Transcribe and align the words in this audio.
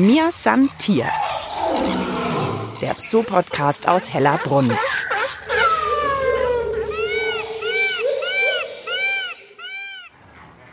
Mir 0.00 0.30
San 0.32 0.70
Tier. 0.78 1.04
Der 2.80 2.94
Zoo-Podcast 2.94 3.86
aus 3.86 4.10
Hellerbrunn. 4.10 4.72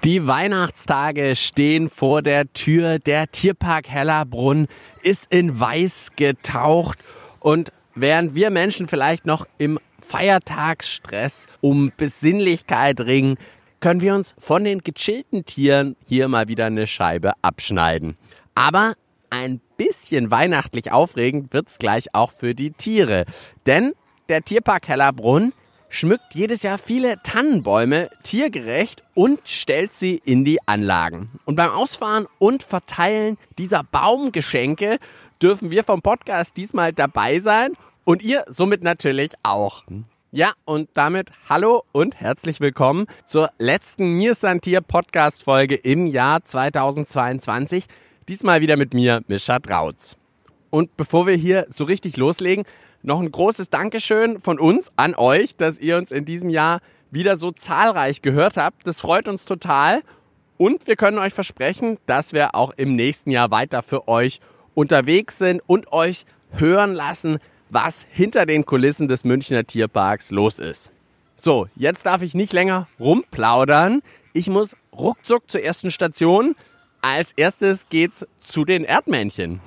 Die 0.05 0.25
Weihnachtstage 0.25 1.35
stehen 1.35 1.89
vor 1.89 2.21
der 2.21 2.53
Tür. 2.53 2.99
Der 2.99 3.27
Tierpark 3.27 3.89
Hellerbrunn 3.89 4.67
ist 5.01 5.29
in 5.29 5.59
Weiß 5.59 6.11
getaucht. 6.15 6.99
Und 7.41 7.73
während 7.95 8.33
wir 8.33 8.49
Menschen 8.49 8.87
vielleicht 8.87 9.25
noch 9.25 9.45
im 9.57 9.77
Feiertagsstress 9.99 11.47
um 11.59 11.91
Besinnlichkeit 11.97 13.01
ringen, 13.01 13.35
können 13.81 13.99
wir 13.99 14.15
uns 14.15 14.35
von 14.39 14.63
den 14.63 14.79
gechillten 14.79 15.43
Tieren 15.43 15.97
hier 16.05 16.29
mal 16.29 16.47
wieder 16.47 16.67
eine 16.67 16.87
Scheibe 16.87 17.33
abschneiden. 17.41 18.15
Aber 18.55 18.93
ein 19.29 19.61
bisschen 19.77 20.31
weihnachtlich 20.31 20.91
aufregend 20.91 21.53
wird's 21.53 21.79
gleich 21.79 22.13
auch 22.13 22.31
für 22.31 22.55
die 22.55 22.71
Tiere. 22.71 23.25
Denn 23.65 23.93
der 24.29 24.41
Tierpark 24.41 24.87
Hellerbrunn 24.87 25.53
schmückt 25.89 26.33
jedes 26.33 26.63
Jahr 26.63 26.77
viele 26.77 27.21
Tannenbäume 27.23 28.09
tiergerecht 28.23 29.03
und 29.13 29.39
stellt 29.45 29.93
sie 29.93 30.21
in 30.25 30.43
die 30.43 30.59
Anlagen. 30.67 31.31
Und 31.45 31.55
beim 31.55 31.71
Ausfahren 31.71 32.27
und 32.39 32.63
Verteilen 32.63 33.37
dieser 33.57 33.83
Baumgeschenke 33.83 34.97
dürfen 35.41 35.71
wir 35.71 35.83
vom 35.83 36.01
Podcast 36.01 36.57
diesmal 36.57 36.93
dabei 36.93 37.39
sein 37.39 37.73
und 38.03 38.21
ihr 38.21 38.43
somit 38.47 38.83
natürlich 38.83 39.31
auch. 39.43 39.83
Ja, 40.31 40.51
und 40.65 40.89
damit 40.93 41.31
hallo 41.47 41.83
und 41.93 42.19
herzlich 42.19 42.59
willkommen 42.59 43.07
zur 43.25 43.49
letzten 43.57 44.13
Mir 44.17 44.35
Santier 44.35 44.81
Podcast 44.81 45.43
Folge 45.43 45.75
im 45.75 46.05
Jahr 46.05 46.43
2022. 46.43 47.85
Diesmal 48.27 48.59
wieder 48.59 48.75
mit 48.75 48.93
mir, 48.93 49.21
Mischa 49.29 49.57
Drautz. 49.59 50.17
Und 50.69 50.97
bevor 50.97 51.27
wir 51.27 51.35
hier 51.35 51.65
so 51.69 51.85
richtig 51.85 52.17
loslegen, 52.17 52.65
noch 53.01 53.21
ein 53.21 53.31
großes 53.31 53.69
Dankeschön 53.69 54.41
von 54.41 54.59
uns 54.59 54.91
an 54.97 55.15
euch, 55.15 55.55
dass 55.55 55.79
ihr 55.79 55.95
uns 55.95 56.11
in 56.11 56.25
diesem 56.25 56.49
Jahr 56.49 56.81
wieder 57.09 57.37
so 57.37 57.51
zahlreich 57.51 58.21
gehört 58.21 58.57
habt. 58.57 58.85
Das 58.85 58.99
freut 58.99 59.29
uns 59.29 59.45
total. 59.45 60.01
Und 60.57 60.87
wir 60.87 60.97
können 60.97 61.19
euch 61.19 61.33
versprechen, 61.33 61.99
dass 62.05 62.33
wir 62.33 62.53
auch 62.53 62.71
im 62.75 62.97
nächsten 62.97 63.31
Jahr 63.31 63.49
weiter 63.49 63.81
für 63.81 64.09
euch 64.09 64.41
unterwegs 64.75 65.37
sind 65.37 65.61
und 65.65 65.93
euch 65.93 66.25
hören 66.51 66.93
lassen, 66.93 67.37
was 67.69 68.05
hinter 68.11 68.45
den 68.45 68.65
Kulissen 68.65 69.07
des 69.07 69.23
Münchner 69.23 69.65
Tierparks 69.65 70.31
los 70.31 70.59
ist. 70.59 70.91
So, 71.37 71.67
jetzt 71.77 72.05
darf 72.05 72.21
ich 72.23 72.33
nicht 72.33 72.51
länger 72.51 72.89
rumplaudern. 72.99 74.01
Ich 74.33 74.49
muss 74.49 74.75
ruckzuck 74.91 75.49
zur 75.49 75.63
ersten 75.63 75.91
Station. 75.91 76.55
Als 77.09 77.31
erstes 77.37 77.87
geht's 77.87 78.27
zu 78.41 78.65
den 78.65 78.83
Erdmännchen. 78.83 79.61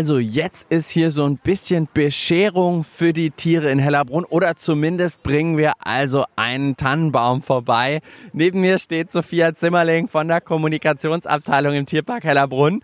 Also 0.00 0.18
jetzt 0.18 0.66
ist 0.70 0.88
hier 0.88 1.10
so 1.10 1.26
ein 1.26 1.36
bisschen 1.36 1.86
Bescherung 1.92 2.84
für 2.84 3.12
die 3.12 3.30
Tiere 3.30 3.70
in 3.70 3.78
Hellerbrunn 3.78 4.24
oder 4.24 4.56
zumindest 4.56 5.22
bringen 5.22 5.58
wir 5.58 5.74
also 5.80 6.24
einen 6.36 6.78
Tannenbaum 6.78 7.42
vorbei. 7.42 8.00
Neben 8.32 8.62
mir 8.62 8.78
steht 8.78 9.12
Sophia 9.12 9.54
Zimmerling 9.54 10.08
von 10.08 10.26
der 10.26 10.40
Kommunikationsabteilung 10.40 11.74
im 11.74 11.84
Tierpark 11.84 12.24
Hellerbrunn. 12.24 12.82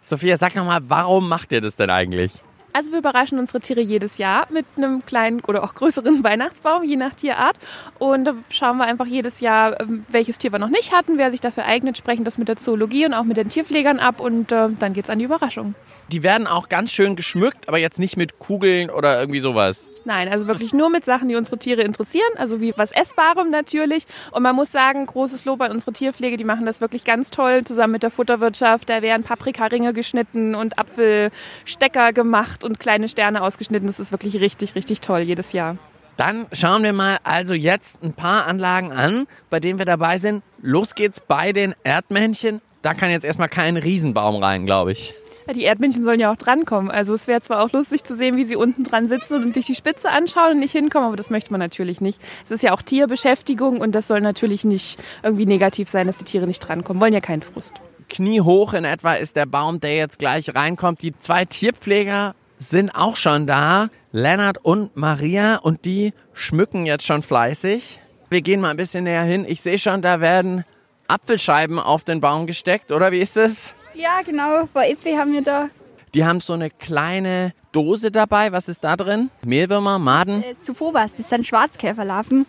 Sophia, 0.00 0.38
sag 0.38 0.56
nochmal, 0.56 0.80
warum 0.88 1.28
macht 1.28 1.52
ihr 1.52 1.60
das 1.60 1.76
denn 1.76 1.88
eigentlich? 1.88 2.32
Also 2.72 2.90
wir 2.90 2.98
überraschen 2.98 3.38
unsere 3.38 3.60
Tiere 3.60 3.80
jedes 3.80 4.18
Jahr 4.18 4.48
mit 4.50 4.66
einem 4.76 5.06
kleinen 5.06 5.42
oder 5.42 5.62
auch 5.62 5.76
größeren 5.76 6.24
Weihnachtsbaum, 6.24 6.82
je 6.82 6.96
nach 6.96 7.14
Tierart. 7.14 7.60
Und 8.00 8.24
da 8.24 8.34
schauen 8.50 8.78
wir 8.78 8.86
einfach 8.86 9.06
jedes 9.06 9.38
Jahr, 9.38 9.80
ähm, 9.80 10.04
welches 10.08 10.38
Tier 10.38 10.50
wir 10.50 10.58
noch 10.58 10.68
nicht 10.68 10.92
hatten, 10.92 11.16
wer 11.16 11.30
sich 11.30 11.40
dafür 11.40 11.64
eignet, 11.64 11.96
sprechen 11.96 12.24
das 12.24 12.38
mit 12.38 12.48
der 12.48 12.56
Zoologie 12.56 13.06
und 13.06 13.14
auch 13.14 13.22
mit 13.22 13.36
den 13.36 13.50
Tierpflegern 13.50 14.00
ab 14.00 14.18
und 14.18 14.50
äh, 14.50 14.70
dann 14.80 14.94
geht's 14.94 15.10
an 15.10 15.20
die 15.20 15.26
Überraschung. 15.26 15.76
Die 16.12 16.22
werden 16.22 16.46
auch 16.46 16.68
ganz 16.68 16.92
schön 16.92 17.16
geschmückt, 17.16 17.66
aber 17.68 17.78
jetzt 17.78 17.98
nicht 17.98 18.16
mit 18.16 18.38
Kugeln 18.38 18.90
oder 18.90 19.18
irgendwie 19.18 19.40
sowas. 19.40 19.88
Nein, 20.04 20.28
also 20.28 20.46
wirklich 20.46 20.72
nur 20.72 20.88
mit 20.88 21.04
Sachen, 21.04 21.28
die 21.28 21.34
unsere 21.34 21.58
Tiere 21.58 21.82
interessieren, 21.82 22.30
also 22.36 22.60
wie 22.60 22.72
was 22.76 22.92
Essbarem 22.92 23.50
natürlich. 23.50 24.06
Und 24.30 24.44
man 24.44 24.54
muss 24.54 24.70
sagen, 24.70 25.04
großes 25.04 25.44
Lob 25.46 25.60
an 25.62 25.72
unsere 25.72 25.92
Tierpflege, 25.92 26.36
die 26.36 26.44
machen 26.44 26.64
das 26.64 26.80
wirklich 26.80 27.04
ganz 27.04 27.30
toll 27.30 27.64
zusammen 27.64 27.94
mit 27.94 28.04
der 28.04 28.12
Futterwirtschaft. 28.12 28.88
Da 28.88 29.02
werden 29.02 29.24
Paprikaringe 29.24 29.92
geschnitten 29.92 30.54
und 30.54 30.78
Apfelstecker 30.78 32.12
gemacht 32.12 32.62
und 32.62 32.78
kleine 32.78 33.08
Sterne 33.08 33.42
ausgeschnitten. 33.42 33.88
Das 33.88 33.98
ist 33.98 34.12
wirklich 34.12 34.38
richtig, 34.40 34.76
richtig 34.76 35.00
toll 35.00 35.20
jedes 35.20 35.52
Jahr. 35.52 35.76
Dann 36.16 36.46
schauen 36.52 36.84
wir 36.84 36.92
mal 36.92 37.18
also 37.24 37.54
jetzt 37.54 38.02
ein 38.02 38.14
paar 38.14 38.46
Anlagen 38.46 38.92
an, 38.92 39.26
bei 39.50 39.58
denen 39.58 39.78
wir 39.78 39.86
dabei 39.86 40.18
sind. 40.18 40.42
Los 40.62 40.94
geht's 40.94 41.20
bei 41.20 41.52
den 41.52 41.74
Erdmännchen. 41.82 42.62
Da 42.80 42.94
kann 42.94 43.10
jetzt 43.10 43.24
erstmal 43.24 43.48
kein 43.48 43.76
Riesenbaum 43.76 44.42
rein, 44.42 44.66
glaube 44.66 44.92
ich. 44.92 45.12
Die 45.54 45.62
Erdmännchen 45.62 46.04
sollen 46.04 46.20
ja 46.20 46.32
auch 46.32 46.36
drankommen. 46.36 46.90
Also 46.90 47.14
es 47.14 47.26
wäre 47.26 47.40
zwar 47.40 47.62
auch 47.62 47.72
lustig 47.72 48.04
zu 48.04 48.16
sehen, 48.16 48.36
wie 48.36 48.44
sie 48.44 48.56
unten 48.56 48.84
dran 48.84 49.08
sitzen 49.08 49.42
und 49.42 49.54
sich 49.54 49.66
die 49.66 49.74
Spitze 49.74 50.10
anschauen 50.10 50.52
und 50.52 50.58
nicht 50.58 50.72
hinkommen, 50.72 51.08
aber 51.08 51.16
das 51.16 51.30
möchte 51.30 51.52
man 51.52 51.60
natürlich 51.60 52.00
nicht. 52.00 52.20
Es 52.44 52.50
ist 52.50 52.62
ja 52.62 52.72
auch 52.72 52.82
Tierbeschäftigung 52.82 53.78
und 53.78 53.92
das 53.92 54.08
soll 54.08 54.20
natürlich 54.20 54.64
nicht 54.64 54.98
irgendwie 55.22 55.46
negativ 55.46 55.88
sein, 55.88 56.06
dass 56.06 56.18
die 56.18 56.24
Tiere 56.24 56.46
nicht 56.46 56.60
drankommen. 56.60 57.00
Wollen 57.00 57.14
ja 57.14 57.20
keinen 57.20 57.42
Frust. 57.42 57.74
Kniehoch 58.08 58.72
in 58.74 58.84
etwa 58.84 59.14
ist 59.14 59.36
der 59.36 59.46
Baum, 59.46 59.80
der 59.80 59.96
jetzt 59.96 60.18
gleich 60.18 60.54
reinkommt. 60.54 61.02
Die 61.02 61.16
zwei 61.18 61.44
Tierpfleger 61.44 62.34
sind 62.58 62.90
auch 62.90 63.16
schon 63.16 63.46
da, 63.46 63.88
Lennart 64.12 64.58
und 64.62 64.96
Maria, 64.96 65.56
und 65.56 65.84
die 65.84 66.12
schmücken 66.32 66.86
jetzt 66.86 67.04
schon 67.04 67.22
fleißig. 67.22 68.00
Wir 68.30 68.42
gehen 68.42 68.60
mal 68.60 68.70
ein 68.70 68.76
bisschen 68.76 69.04
näher 69.04 69.22
hin. 69.22 69.44
Ich 69.46 69.60
sehe 69.60 69.78
schon, 69.78 70.02
da 70.02 70.20
werden 70.20 70.64
Apfelscheiben 71.08 71.78
auf 71.78 72.04
den 72.04 72.20
Baum 72.20 72.46
gesteckt, 72.46 72.92
oder 72.92 73.12
wie 73.12 73.20
ist 73.20 73.36
es? 73.36 73.74
Ja, 73.96 74.20
genau. 74.24 74.66
Vor 74.66 74.82
Äpfel 74.84 75.16
haben 75.16 75.32
wir 75.32 75.42
da. 75.42 75.68
Die 76.14 76.24
haben 76.24 76.40
so 76.40 76.52
eine 76.52 76.70
kleine 76.70 77.52
Dose 77.72 78.10
dabei. 78.10 78.52
Was 78.52 78.68
ist 78.68 78.84
da 78.84 78.96
drin? 78.96 79.30
Mehlwürmer, 79.44 79.98
Maden? 79.98 80.42
Äh, 80.42 80.54
Zufobas, 80.60 81.14
das 81.14 81.30
sind 81.30 81.46
Schwarzkäferlarven. 81.46 82.46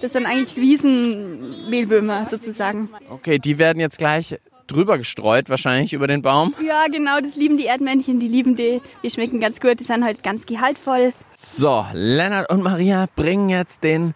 Das 0.00 0.12
sind 0.12 0.26
eigentlich 0.26 0.56
Wiesenmehlwürmer 0.56 2.24
sozusagen. 2.24 2.90
Okay, 3.10 3.38
die 3.38 3.58
werden 3.58 3.80
jetzt 3.80 3.98
gleich 3.98 4.38
drüber 4.66 4.98
gestreut, 4.98 5.50
wahrscheinlich 5.50 5.92
über 5.92 6.06
den 6.06 6.22
Baum. 6.22 6.54
Ja, 6.64 6.86
genau, 6.90 7.20
das 7.20 7.36
lieben 7.36 7.56
die 7.56 7.66
Erdmännchen, 7.66 8.18
die 8.18 8.28
lieben 8.28 8.56
die. 8.56 8.80
Die 9.02 9.10
schmecken 9.10 9.40
ganz 9.40 9.60
gut, 9.60 9.80
die 9.80 9.84
sind 9.84 10.04
halt 10.04 10.22
ganz 10.22 10.46
gehaltvoll. 10.46 11.12
So, 11.36 11.84
Lennart 11.92 12.50
und 12.50 12.62
Maria 12.62 13.06
bringen 13.14 13.48
jetzt 13.48 13.82
den 13.84 14.14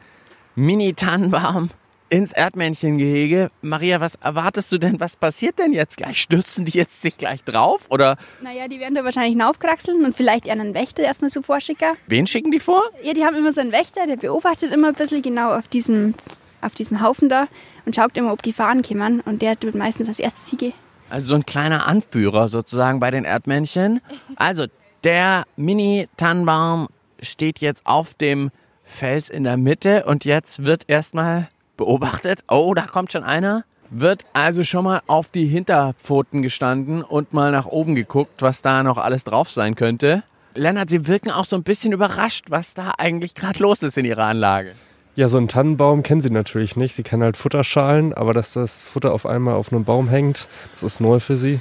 Mini-Tannenbaum 0.54 1.70
ins 2.10 2.32
Erdmännchengehege. 2.32 3.50
Maria, 3.62 4.00
was 4.00 4.16
erwartest 4.16 4.72
du 4.72 4.78
denn? 4.78 5.00
Was 5.00 5.16
passiert 5.16 5.58
denn 5.58 5.72
jetzt 5.72 5.96
gleich? 5.96 6.20
Stürzen 6.20 6.64
die 6.64 6.76
jetzt 6.76 7.02
sich 7.02 7.18
gleich 7.18 7.44
drauf? 7.44 7.86
Oder? 7.90 8.16
Naja, 8.42 8.68
die 8.68 8.80
werden 8.80 8.94
da 8.94 9.04
wahrscheinlich 9.04 9.42
aufkraxeln 9.42 10.04
und 10.04 10.16
vielleicht 10.16 10.46
eher 10.46 10.52
einen 10.52 10.74
Wächter 10.74 11.02
erstmal 11.02 11.30
so 11.30 11.42
vorschicken. 11.42 11.96
Wen 12.06 12.26
schicken 12.26 12.50
die 12.50 12.60
vor? 12.60 12.82
Ja, 13.02 13.12
die 13.12 13.24
haben 13.24 13.36
immer 13.36 13.52
so 13.52 13.60
einen 13.60 13.72
Wächter, 13.72 14.06
der 14.06 14.16
beobachtet 14.16 14.72
immer 14.72 14.88
ein 14.88 14.94
bisschen 14.94 15.22
genau 15.22 15.56
auf 15.56 15.68
diesem, 15.68 16.14
auf 16.60 16.74
diesem 16.74 17.02
Haufen 17.02 17.28
da 17.28 17.48
und 17.84 17.94
schaut 17.94 18.16
immer, 18.16 18.32
ob 18.32 18.42
Gefahren 18.42 18.82
kommen. 18.82 19.20
Und 19.20 19.42
der 19.42 19.58
tut 19.58 19.74
meistens 19.74 20.08
als 20.08 20.18
erstes 20.18 20.48
Siege. 20.48 20.72
Also 21.10 21.28
so 21.28 21.34
ein 21.34 21.46
kleiner 21.46 21.86
Anführer 21.86 22.48
sozusagen 22.48 23.00
bei 23.00 23.10
den 23.10 23.24
Erdmännchen. 23.24 24.00
Also 24.36 24.66
der 25.04 25.44
Mini-Tannenbaum 25.56 26.88
steht 27.20 27.60
jetzt 27.60 27.86
auf 27.86 28.14
dem 28.14 28.50
Fels 28.84 29.28
in 29.30 29.44
der 29.44 29.56
Mitte 29.56 30.04
und 30.06 30.24
jetzt 30.24 30.64
wird 30.64 30.84
erstmal 30.88 31.48
beobachtet. 31.78 32.40
Oh, 32.48 32.74
da 32.74 32.82
kommt 32.82 33.12
schon 33.12 33.24
einer. 33.24 33.64
Wird 33.88 34.26
also 34.34 34.64
schon 34.64 34.84
mal 34.84 35.00
auf 35.06 35.30
die 35.30 35.46
Hinterpfoten 35.46 36.42
gestanden 36.42 37.02
und 37.02 37.32
mal 37.32 37.50
nach 37.50 37.64
oben 37.64 37.94
geguckt, 37.94 38.42
was 38.42 38.60
da 38.60 38.82
noch 38.82 38.98
alles 38.98 39.24
drauf 39.24 39.48
sein 39.48 39.74
könnte. 39.76 40.22
Lennart, 40.54 40.90
Sie 40.90 41.06
wirken 41.06 41.30
auch 41.30 41.46
so 41.46 41.56
ein 41.56 41.62
bisschen 41.62 41.92
überrascht, 41.92 42.46
was 42.50 42.74
da 42.74 42.92
eigentlich 42.98 43.34
gerade 43.34 43.60
los 43.60 43.82
ist 43.82 43.96
in 43.96 44.04
Ihrer 44.04 44.24
Anlage. 44.24 44.74
Ja, 45.18 45.26
so 45.26 45.38
einen 45.38 45.48
Tannenbaum 45.48 46.04
kennen 46.04 46.20
sie 46.20 46.30
natürlich 46.30 46.76
nicht. 46.76 46.94
Sie 46.94 47.02
kennen 47.02 47.24
halt 47.24 47.36
Futterschalen, 47.36 48.14
aber 48.14 48.34
dass 48.34 48.52
das 48.52 48.84
Futter 48.84 49.12
auf 49.12 49.26
einmal 49.26 49.54
auf 49.54 49.72
einem 49.72 49.84
Baum 49.84 50.08
hängt, 50.08 50.48
das 50.74 50.84
ist 50.84 51.00
neu 51.00 51.18
für 51.18 51.36
sie. 51.36 51.58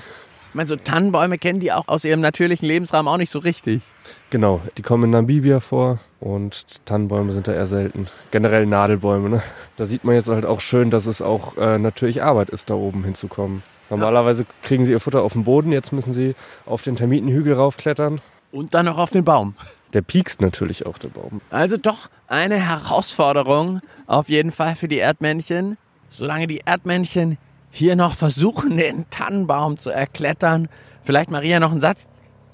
Ich 0.58 0.60
meine, 0.60 0.70
so 0.70 0.76
Tannenbäume 0.76 1.38
kennen 1.38 1.60
die 1.60 1.72
auch 1.72 1.88
aus 1.88 2.04
ihrem 2.04 2.20
natürlichen 2.20 2.68
Lebensraum 2.68 3.08
auch 3.08 3.18
nicht 3.18 3.30
so 3.30 3.38
richtig. 3.38 3.84
Genau, 4.32 4.60
die 4.76 4.82
kommen 4.82 5.04
in 5.04 5.10
Namibia 5.12 5.60
vor 5.60 6.00
und 6.20 6.84
Tannenbäume 6.86 7.32
sind 7.32 7.48
da 7.48 7.54
eher 7.54 7.68
selten. 7.68 8.08
Generell 8.32 8.66
Nadelbäume. 8.66 9.30
Ne? 9.30 9.44
Da 9.76 9.86
sieht 9.86 10.04
man 10.04 10.16
jetzt 10.16 10.30
halt 10.30 10.48
auch 10.48 10.60
schön, 10.60 10.90
dass 10.90 11.06
es 11.06 11.22
auch 11.22 11.58
äh, 11.58 11.78
natürlich 11.78 12.24
Arbeit 12.24 12.50
ist, 12.50 12.72
da 12.72 12.74
oben 12.74 13.04
hinzukommen. 13.04 13.62
Normalerweise 13.92 14.48
kriegen 14.64 14.84
sie 14.84 14.94
ihr 14.94 15.00
Futter 15.00 15.22
auf 15.22 15.34
dem 15.34 15.44
Boden, 15.44 15.72
jetzt 15.72 15.94
müssen 15.94 16.12
sie 16.12 16.34
auf 16.66 16.82
den 16.82 16.96
Termitenhügel 16.96 17.54
raufklettern. 17.54 18.20
Und 18.52 18.74
dann 18.74 18.88
noch 18.88 18.98
auf 18.98 19.12
den 19.12 19.26
Baum. 19.26 19.54
Der 19.94 20.02
piekst 20.02 20.42
natürlich 20.42 20.88
auch, 20.88 20.98
der 20.98 21.10
Baum. 21.10 21.40
Also 21.52 21.78
doch 21.78 22.10
eine 22.28 22.56
Herausforderung 22.56 23.82
auf 24.08 24.28
jeden 24.28 24.52
Fall 24.52 24.76
für 24.76 24.88
die 24.88 24.98
Erdmännchen. 24.98 25.78
Solange 26.10 26.48
die 26.48 26.64
Erdmännchen 26.66 27.38
hier 27.78 27.96
noch 27.96 28.16
versuchen, 28.16 28.76
den 28.78 29.06
Tannenbaum 29.10 29.78
zu 29.78 29.90
erklettern. 29.90 30.68
Vielleicht 31.04 31.32
Maria 31.32 31.60
noch 31.60 31.72
einen 31.72 31.82
Satz. 31.82 32.08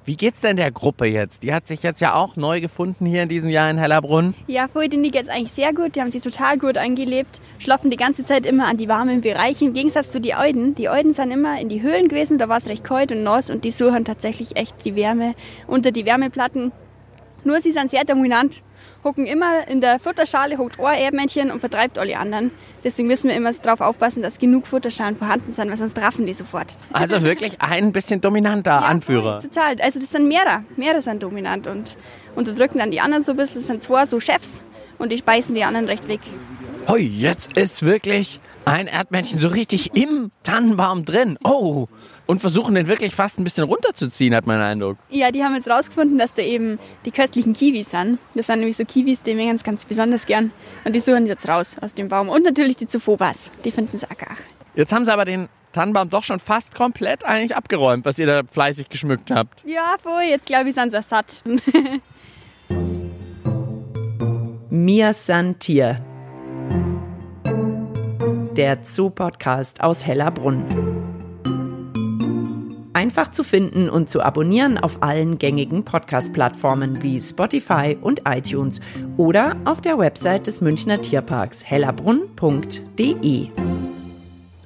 Wie 0.05 0.17
geht's 0.17 0.41
denn 0.41 0.57
der 0.57 0.69
Gruppe 0.69 1.05
jetzt? 1.05 1.43
Die 1.43 1.53
hat 1.53 1.65
sich 1.65 1.81
jetzt 1.81 2.01
ja 2.01 2.13
auch 2.13 2.35
neu 2.35 2.59
gefunden 2.59 3.05
hier 3.05 3.23
in 3.23 3.29
diesem 3.29 3.49
Jahr 3.49 3.71
in 3.71 3.77
Hellerbrunn. 3.77 4.33
Ja, 4.47 4.67
vorher 4.67 4.89
denen 4.89 5.09
geht's 5.09 5.29
eigentlich 5.29 5.53
sehr 5.53 5.73
gut. 5.73 5.95
Die 5.95 6.01
haben 6.01 6.11
sich 6.11 6.21
total 6.21 6.57
gut 6.57 6.77
eingelebt, 6.77 7.39
schlafen 7.57 7.89
die 7.89 7.95
ganze 7.95 8.25
Zeit 8.25 8.45
immer 8.45 8.67
an 8.67 8.75
die 8.75 8.89
warmen 8.89 9.21
Bereiche. 9.21 9.63
Im 9.63 9.73
Gegensatz 9.73 10.11
zu 10.11 10.19
die 10.19 10.35
Euden. 10.35 10.75
Die 10.75 10.89
Euden 10.89 11.13
sind 11.13 11.31
immer 11.31 11.57
in 11.57 11.69
die 11.69 11.81
Höhlen 11.81 12.09
gewesen, 12.09 12.37
da 12.37 12.49
war 12.49 12.57
es 12.57 12.67
recht 12.67 12.83
kalt 12.83 13.13
und 13.13 13.23
nass 13.23 13.49
und 13.49 13.63
die 13.63 13.71
suchen 13.71 14.03
tatsächlich 14.03 14.57
echt 14.57 14.83
die 14.83 14.97
Wärme 14.97 15.35
unter 15.67 15.91
die 15.91 16.05
Wärmeplatten. 16.05 16.73
Nur 17.45 17.61
sie 17.61 17.71
sind 17.71 17.89
sehr 17.89 18.03
dominant 18.03 18.61
hocken 19.03 19.25
immer 19.25 19.67
in 19.67 19.81
der 19.81 19.99
Futterschale, 19.99 20.57
hockt 20.57 20.79
ein 20.79 20.97
Erdmännchen 20.97 21.51
und 21.51 21.59
vertreibt 21.59 21.99
alle 21.99 22.17
anderen. 22.17 22.51
Deswegen 22.83 23.07
müssen 23.07 23.29
wir 23.29 23.35
immer 23.35 23.51
darauf 23.53 23.81
aufpassen, 23.81 24.21
dass 24.21 24.39
genug 24.39 24.67
Futterschalen 24.67 25.15
vorhanden 25.15 25.51
sind, 25.51 25.69
weil 25.69 25.77
sonst 25.77 25.97
raffen 25.97 26.25
die 26.25 26.33
sofort. 26.33 26.75
Also 26.91 27.21
wirklich 27.21 27.61
ein 27.61 27.91
bisschen 27.91 28.21
dominanter 28.21 28.71
ja, 28.71 28.79
Anführer. 28.79 29.41
Total. 29.41 29.75
Also 29.81 29.99
das 29.99 30.11
sind 30.11 30.27
mehrere. 30.27 30.63
Mehrere 30.75 31.01
sind 31.01 31.23
dominant 31.23 31.67
und 31.67 31.95
unterdrücken 32.35 32.79
dann 32.79 32.91
die 32.91 33.01
anderen 33.01 33.23
so 33.23 33.31
ein 33.31 33.37
bisschen. 33.37 33.61
Das 33.61 33.67
sind 33.67 33.83
zwei 33.83 34.05
so 34.05 34.19
Chefs 34.19 34.63
und 34.97 35.11
die 35.11 35.17
speisen 35.17 35.55
die 35.55 35.63
anderen 35.63 35.87
recht 35.87 36.07
weg. 36.07 36.21
Hui, 36.89 37.01
jetzt 37.01 37.57
ist 37.57 37.83
wirklich 37.83 38.41
ein 38.65 38.87
Erdmännchen 38.87 39.39
so 39.39 39.47
richtig 39.47 39.95
im 39.95 40.31
Tannenbaum 40.43 41.05
drin. 41.05 41.37
Oh, 41.43 41.87
und 42.25 42.39
versuchen 42.39 42.75
den 42.75 42.87
wirklich 42.87 43.13
fast 43.13 43.39
ein 43.39 43.43
bisschen 43.43 43.65
runterzuziehen, 43.65 44.33
hat 44.35 44.47
mein 44.47 44.61
Eindruck. 44.61 44.97
Ja, 45.09 45.31
die 45.31 45.43
haben 45.43 45.55
jetzt 45.55 45.69
rausgefunden, 45.69 46.17
dass 46.17 46.33
da 46.33 46.41
eben 46.41 46.79
die 47.05 47.11
köstlichen 47.11 47.53
Kiwis 47.53 47.91
sind. 47.91 48.19
Das 48.33 48.47
sind 48.47 48.59
nämlich 48.59 48.77
so 48.77 48.85
Kiwis, 48.85 49.21
die 49.21 49.33
mögen 49.33 49.49
ganz, 49.49 49.63
ganz 49.63 49.85
besonders 49.85 50.25
gern. 50.25 50.51
Und 50.85 50.95
die 50.95 50.99
suchen 50.99 51.25
jetzt 51.25 51.47
raus 51.47 51.75
aus 51.81 51.93
dem 51.93 52.09
Baum. 52.09 52.29
Und 52.29 52.43
natürlich 52.43 52.77
die 52.77 52.87
Zufobas, 52.87 53.51
die 53.65 53.71
finden 53.71 53.95
es 53.95 54.03
auch. 54.03 54.13
Jetzt 54.75 54.93
haben 54.93 55.05
sie 55.05 55.13
aber 55.13 55.25
den 55.25 55.49
Tannenbaum 55.71 56.09
doch 56.09 56.23
schon 56.23 56.39
fast 56.39 56.75
komplett 56.75 57.25
eigentlich 57.25 57.55
abgeräumt, 57.55 58.05
was 58.05 58.17
ihr 58.19 58.27
da 58.27 58.41
fleißig 58.43 58.89
geschmückt 58.89 59.31
habt. 59.31 59.63
Ja, 59.65 59.95
voll. 60.01 60.23
Jetzt 60.29 60.45
glaube 60.45 60.69
ich, 60.69 60.75
sind 60.75 60.91
sie 60.91 61.01
satt. 61.01 61.25
Mir 64.69 65.13
san 65.13 65.59
Tier. 65.59 66.03
Der 68.55 68.83
Zoo-Podcast 68.83 69.81
aus 69.81 70.05
Hellerbrunn 70.05 71.02
einfach 73.03 73.31
zu 73.31 73.43
finden 73.43 73.89
und 73.89 74.09
zu 74.09 74.21
abonnieren 74.21 74.77
auf 74.77 75.03
allen 75.03 75.37
gängigen 75.37 75.83
Podcast-Plattformen 75.83 77.03
wie 77.03 77.19
Spotify 77.19 77.97
und 77.99 78.21
iTunes 78.25 78.79
oder 79.17 79.57
auf 79.65 79.81
der 79.81 79.97
Website 79.99 80.47
des 80.47 80.61
Münchner 80.61 81.01
Tierparks 81.01 81.65
hellerbrunn.de. 81.65 83.49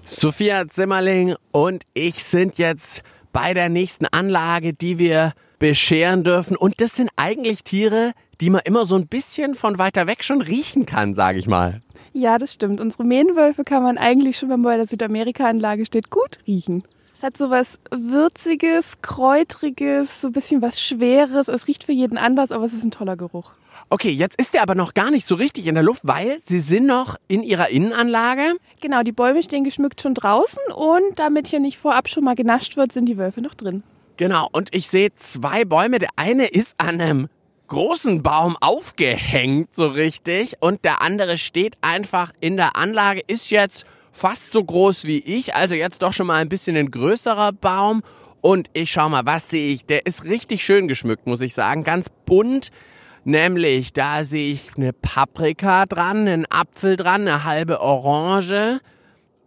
Sophia 0.05 0.67
Zimmerling 0.69 1.33
und 1.51 1.81
ich 1.95 2.23
sind 2.23 2.59
jetzt 2.59 3.01
bei 3.33 3.55
der 3.55 3.69
nächsten 3.69 4.05
Anlage, 4.05 4.75
die 4.75 4.99
wir 4.99 5.33
bescheren 5.57 6.23
dürfen. 6.23 6.55
Und 6.55 6.79
das 6.79 6.95
sind 6.95 7.09
eigentlich 7.15 7.63
Tiere, 7.63 8.11
die 8.39 8.51
man 8.51 8.61
immer 8.65 8.85
so 8.85 8.93
ein 8.93 9.07
bisschen 9.07 9.55
von 9.55 9.79
weiter 9.79 10.05
weg 10.05 10.23
schon 10.23 10.43
riechen 10.43 10.85
kann, 10.85 11.15
sage 11.15 11.39
ich 11.39 11.47
mal. 11.47 11.81
Ja, 12.13 12.37
das 12.37 12.53
stimmt. 12.53 12.81
Unsere 12.81 13.03
Mähnwölfe 13.03 13.63
kann 13.63 13.81
man 13.81 13.97
eigentlich 13.97 14.37
schon, 14.37 14.49
wenn 14.49 14.59
man 14.59 14.73
bei 14.73 14.77
der 14.77 14.85
Südamerika-Anlage 14.85 15.87
steht, 15.87 16.11
gut 16.11 16.37
riechen. 16.45 16.83
Es 17.17 17.23
hat 17.23 17.35
so 17.35 17.49
was 17.49 17.79
Würziges, 17.89 19.01
Kräutriges, 19.01 20.21
so 20.21 20.27
ein 20.27 20.33
bisschen 20.33 20.61
was 20.61 20.79
Schweres. 20.79 21.47
Es 21.47 21.67
riecht 21.67 21.83
für 21.83 21.91
jeden 21.91 22.15
anders, 22.15 22.51
aber 22.51 22.63
es 22.63 22.73
ist 22.73 22.83
ein 22.83 22.91
toller 22.91 23.17
Geruch. 23.17 23.53
Okay, 23.89 24.11
jetzt 24.11 24.39
ist 24.39 24.53
der 24.53 24.61
aber 24.61 24.75
noch 24.75 24.93
gar 24.93 25.09
nicht 25.09 25.25
so 25.25 25.33
richtig 25.33 25.65
in 25.65 25.73
der 25.73 25.83
Luft, 25.83 26.03
weil 26.03 26.37
sie 26.43 26.59
sind 26.59 26.85
noch 26.85 27.15
in 27.27 27.41
ihrer 27.41 27.69
Innenanlage. 27.69 28.53
Genau, 28.81 29.01
die 29.01 29.13
Bäume 29.13 29.41
stehen 29.41 29.63
geschmückt 29.63 29.99
schon 29.99 30.13
draußen 30.13 30.61
und 30.75 31.17
damit 31.17 31.47
hier 31.47 31.59
nicht 31.59 31.79
vorab 31.79 32.07
schon 32.07 32.23
mal 32.23 32.35
genascht 32.35 32.77
wird, 32.77 32.91
sind 32.91 33.05
die 33.05 33.17
Wölfe 33.17 33.41
noch 33.41 33.55
drin. 33.55 33.81
Genau, 34.17 34.47
und 34.51 34.75
ich 34.75 34.87
sehe 34.87 35.11
zwei 35.15 35.65
Bäume. 35.65 35.97
Der 35.97 36.09
eine 36.17 36.45
ist 36.45 36.75
an 36.77 37.01
einem 37.01 37.29
großen 37.67 38.21
Baum 38.21 38.57
aufgehängt, 38.61 39.75
so 39.75 39.87
richtig, 39.87 40.53
und 40.59 40.85
der 40.85 41.01
andere 41.01 41.39
steht 41.39 41.77
einfach 41.81 42.31
in 42.41 42.57
der 42.57 42.75
Anlage, 42.75 43.21
ist 43.25 43.49
jetzt 43.49 43.87
fast 44.17 44.51
so 44.51 44.63
groß 44.63 45.03
wie 45.03 45.19
ich, 45.19 45.53
also 45.53 45.75
jetzt 45.75 46.01
doch 46.01 46.11
schon 46.11 46.27
mal 46.27 46.41
ein 46.41 46.49
bisschen 46.49 46.75
ein 46.75 46.91
größerer 46.91 47.53
Baum. 47.53 48.01
Und 48.41 48.69
ich 48.73 48.91
schau 48.91 49.09
mal, 49.09 49.25
was 49.25 49.49
sehe 49.49 49.73
ich? 49.73 49.85
Der 49.85 50.05
ist 50.05 50.23
richtig 50.23 50.63
schön 50.63 50.87
geschmückt, 50.87 51.27
muss 51.27 51.41
ich 51.41 51.53
sagen. 51.53 51.83
Ganz 51.83 52.09
bunt. 52.25 52.69
Nämlich, 53.23 53.93
da 53.93 54.23
sehe 54.23 54.53
ich 54.53 54.71
eine 54.77 54.93
Paprika 54.93 55.85
dran, 55.85 56.27
einen 56.27 56.45
Apfel 56.49 56.95
dran, 56.95 57.21
eine 57.21 57.43
halbe 57.43 57.81
Orange 57.81 58.79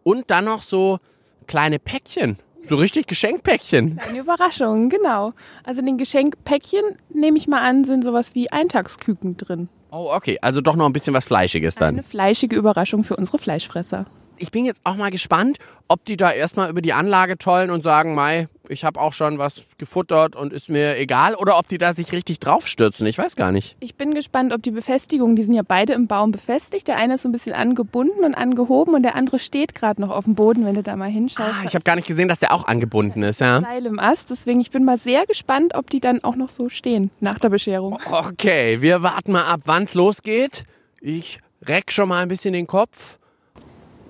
und 0.02 0.30
dann 0.30 0.44
noch 0.44 0.62
so 0.62 0.98
kleine 1.46 1.78
Päckchen. 1.78 2.36
So 2.62 2.76
richtig 2.76 3.06
Geschenkpäckchen. 3.06 3.98
Eine 4.06 4.18
Überraschung, 4.18 4.90
genau. 4.90 5.32
Also 5.64 5.80
in 5.80 5.86
den 5.86 5.98
Geschenkpäckchen, 5.98 6.82
nehme 7.08 7.38
ich 7.38 7.48
mal 7.48 7.62
an, 7.62 7.84
sind 7.84 8.04
sowas 8.04 8.34
wie 8.34 8.52
Eintagsküken 8.52 9.38
drin. 9.38 9.70
Oh, 9.90 10.10
okay. 10.12 10.38
Also 10.42 10.60
doch 10.60 10.76
noch 10.76 10.86
ein 10.86 10.92
bisschen 10.92 11.14
was 11.14 11.24
Fleischiges 11.24 11.76
dann. 11.76 11.94
Eine 11.94 12.02
fleischige 12.02 12.56
Überraschung 12.56 13.02
für 13.02 13.16
unsere 13.16 13.38
Fleischfresser 13.38 14.06
ich 14.40 14.50
bin 14.50 14.64
jetzt 14.64 14.80
auch 14.84 14.96
mal 14.96 15.10
gespannt, 15.10 15.58
ob 15.88 16.04
die 16.04 16.16
da 16.16 16.30
erstmal 16.30 16.70
über 16.70 16.80
die 16.80 16.92
Anlage 16.92 17.36
tollen 17.36 17.70
und 17.70 17.82
sagen, 17.82 18.14
Mai, 18.14 18.48
ich 18.68 18.84
habe 18.84 19.00
auch 19.00 19.12
schon 19.12 19.38
was 19.38 19.64
gefuttert 19.76 20.36
und 20.36 20.52
ist 20.52 20.70
mir 20.70 20.96
egal, 20.98 21.34
oder 21.34 21.58
ob 21.58 21.68
die 21.68 21.78
da 21.78 21.92
sich 21.92 22.12
richtig 22.12 22.38
draufstürzen. 22.38 23.06
Ich 23.06 23.18
weiß 23.18 23.36
gar 23.36 23.50
nicht. 23.50 23.76
Ich 23.80 23.96
bin 23.96 24.14
gespannt, 24.14 24.52
ob 24.52 24.62
die 24.62 24.70
Befestigungen, 24.70 25.36
die 25.36 25.42
sind 25.42 25.54
ja 25.54 25.62
beide 25.66 25.92
im 25.92 26.06
Baum 26.06 26.30
befestigt. 26.30 26.86
Der 26.88 26.96
eine 26.96 27.14
ist 27.14 27.22
so 27.22 27.28
ein 27.28 27.32
bisschen 27.32 27.54
angebunden 27.54 28.24
und 28.24 28.34
angehoben 28.34 28.94
und 28.94 29.02
der 29.02 29.16
andere 29.16 29.38
steht 29.38 29.74
gerade 29.74 30.00
noch 30.00 30.10
auf 30.10 30.24
dem 30.24 30.36
Boden, 30.36 30.64
wenn 30.64 30.74
du 30.74 30.82
da 30.82 30.96
mal 30.96 31.10
hinschaust. 31.10 31.56
Ah, 31.60 31.64
ich 31.64 31.74
habe 31.74 31.84
gar 31.84 31.96
nicht 31.96 32.08
gesehen, 32.08 32.28
dass 32.28 32.38
der 32.38 32.52
auch 32.52 32.66
angebunden 32.66 33.22
ist, 33.22 33.40
ja. 33.40 33.60
Seil 33.60 33.86
im 33.86 33.98
Ast, 33.98 34.30
deswegen 34.30 34.60
ich 34.60 34.70
bin 34.70 34.84
mal 34.84 34.98
sehr 34.98 35.26
gespannt, 35.26 35.74
ob 35.74 35.90
die 35.90 36.00
dann 36.00 36.22
auch 36.22 36.36
noch 36.36 36.48
so 36.48 36.68
stehen 36.68 37.10
nach 37.20 37.38
der 37.38 37.48
Bescherung. 37.48 37.98
Okay, 38.10 38.80
wir 38.80 39.02
warten 39.02 39.32
mal 39.32 39.44
ab, 39.44 39.62
wann 39.64 39.84
es 39.84 39.94
losgeht. 39.94 40.64
Ich 41.00 41.40
reck 41.66 41.92
schon 41.92 42.08
mal 42.08 42.22
ein 42.22 42.28
bisschen 42.28 42.52
den 42.52 42.66
Kopf. 42.66 43.18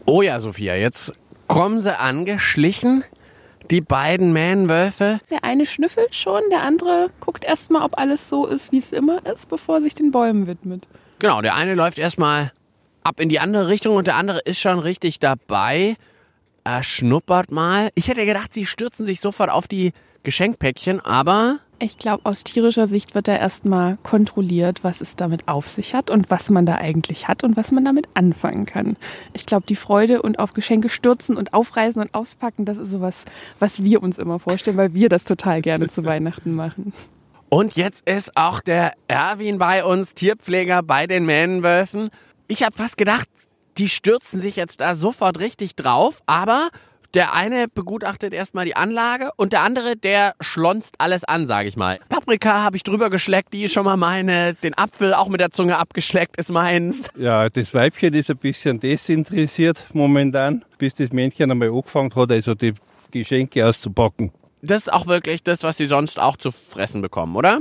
Oh 0.06 0.23
ja, 0.23 0.41
Sophia, 0.41 0.75
jetzt 0.75 1.12
kommen 1.47 1.81
sie 1.81 1.99
angeschlichen, 1.99 3.05
die 3.70 3.81
beiden 3.81 4.32
Mähnwölfe. 4.32 5.20
Der 5.31 5.44
eine 5.44 5.67
schnüffelt 5.67 6.14
schon, 6.14 6.43
der 6.50 6.62
andere 6.62 7.11
guckt 7.20 7.44
erstmal, 7.44 7.82
ob 7.82 7.99
alles 7.99 8.29
so 8.29 8.47
ist, 8.47 8.73
wie 8.73 8.79
es 8.79 8.93
immer 8.93 9.25
ist, 9.26 9.49
bevor 9.49 9.76
er 9.76 9.82
sich 9.82 9.94
den 9.94 10.11
Bäumen 10.11 10.47
widmet. 10.47 10.87
Genau, 11.19 11.41
der 11.43 11.55
eine 11.55 11.75
läuft 11.75 11.99
erstmal 11.99 12.52
ab 13.02 13.20
in 13.20 13.29
die 13.29 13.41
andere 13.41 13.69
Richtung 13.69 13.97
und 13.97 14.06
der 14.06 14.17
andere 14.17 14.41
ist 14.41 14.61
schon 14.61 14.79
richtig 14.79 15.19
dabei. 15.19 15.97
Er 16.64 16.82
schnuppert 16.82 17.50
mal. 17.50 17.91
Ich 17.94 18.08
hätte 18.08 18.25
gedacht, 18.26 18.52
sie 18.52 18.67
stürzen 18.67 19.06
sich 19.06 19.20
sofort 19.20 19.50
auf 19.50 19.69
die 19.69 19.93
Geschenkpäckchen, 20.23 21.00
aber 21.00 21.59
ich 21.80 21.96
glaube, 21.99 22.25
aus 22.25 22.44
tierischer 22.44 22.87
Sicht 22.87 23.14
wird 23.14 23.26
da 23.26 23.34
erstmal 23.34 23.96
kontrolliert, 24.02 24.84
was 24.84 25.00
es 25.00 25.16
damit 25.16 25.49
auf 25.49 25.68
sich 25.68 25.94
hat 25.94 26.10
und 26.10 26.30
was 26.30 26.50
man 26.50 26.66
da 26.66 26.76
eigentlich 26.76 27.26
hat 27.26 27.42
und 27.42 27.56
was 27.56 27.72
man 27.72 27.84
damit 27.84 28.06
anfangen 28.14 28.66
kann. 28.66 28.96
Ich 29.32 29.46
glaube, 29.46 29.64
die 29.66 29.76
Freude 29.76 30.20
und 30.20 30.38
auf 30.38 30.52
Geschenke 30.52 30.90
stürzen 30.90 31.37
und 31.37 31.54
aufreißen 31.54 32.00
und 32.00 32.14
auspacken, 32.14 32.66
das 32.66 32.76
ist 32.76 32.90
sowas, 32.90 33.25
was 33.58 33.82
wir 33.82 34.02
uns 34.02 34.18
immer 34.18 34.38
vorstellen, 34.38 34.76
weil 34.76 34.92
wir 34.92 35.08
das 35.08 35.25
total 35.25 35.62
gerne 35.62 35.88
zu 35.88 36.04
Weihnachten 36.10 36.54
machen. 36.54 36.92
Und 37.49 37.76
jetzt 37.76 38.08
ist 38.08 38.37
auch 38.37 38.60
der 38.60 38.92
Erwin 39.08 39.58
bei 39.58 39.82
uns, 39.82 40.14
Tierpfleger 40.14 40.82
bei 40.82 41.06
den 41.06 41.25
Mähnenwölfen. 41.25 42.10
Ich 42.46 42.62
habe 42.62 42.76
fast 42.76 42.96
gedacht, 42.96 43.28
die 43.78 43.88
stürzen 43.88 44.38
sich 44.40 44.56
jetzt 44.56 44.80
da 44.80 44.94
sofort 44.94 45.40
richtig 45.40 45.76
drauf, 45.76 46.20
aber 46.26 46.68
der 47.14 47.35
eine 47.35 47.67
begutachtet 47.69 48.33
erstmal 48.33 48.64
die 48.64 48.76
Anlage 48.76 49.31
und 49.37 49.52
der 49.52 49.62
andere, 49.62 49.97
der 49.97 50.35
schlonzt 50.40 50.97
alles 50.99 51.25
an, 51.25 51.47
sage 51.47 51.69
ich 51.69 51.76
mal. 51.76 51.99
Paprika 52.09 52.62
habe 52.62 52.76
ich 52.76 52.83
drüber 52.83 53.11
geschleckt, 53.11 53.52
die 53.52 53.64
ist 53.64 53.73
schon 53.73 53.85
mal 53.85 53.97
meine. 53.97 54.55
Den 54.55 54.76
Apfel 54.76 55.14
auch 55.14 55.29
mit 55.29 55.40
der 55.40 55.50
Zunge 55.50 55.79
abgeschleckt 55.79 56.37
ist 56.37 56.50
meins. 56.50 57.09
Ja, 57.17 57.49
das 57.49 57.75
Weibchen 57.75 58.14
ist 58.14 58.31
ein 58.31 58.37
bisschen 58.37 58.81
desinteressiert 58.81 59.87
momentan, 59.93 60.64
bis 60.79 60.95
das 60.95 61.12
Männchen 61.12 61.50
einmal 61.50 61.69
angefangen 61.69 62.14
hat, 62.14 62.31
also 62.31 62.55
die 62.55 62.75
Geschenke 63.11 63.67
auszupacken. 63.67 64.31
Das 64.62 64.83
ist 64.83 64.93
auch 64.93 65.07
wirklich 65.07 65.43
das, 65.43 65.62
was 65.62 65.79
sie 65.79 65.87
sonst 65.87 66.21
auch 66.21 66.37
zu 66.37 66.50
fressen 66.50 67.02
bekommen, 67.02 67.35
oder? 67.35 67.61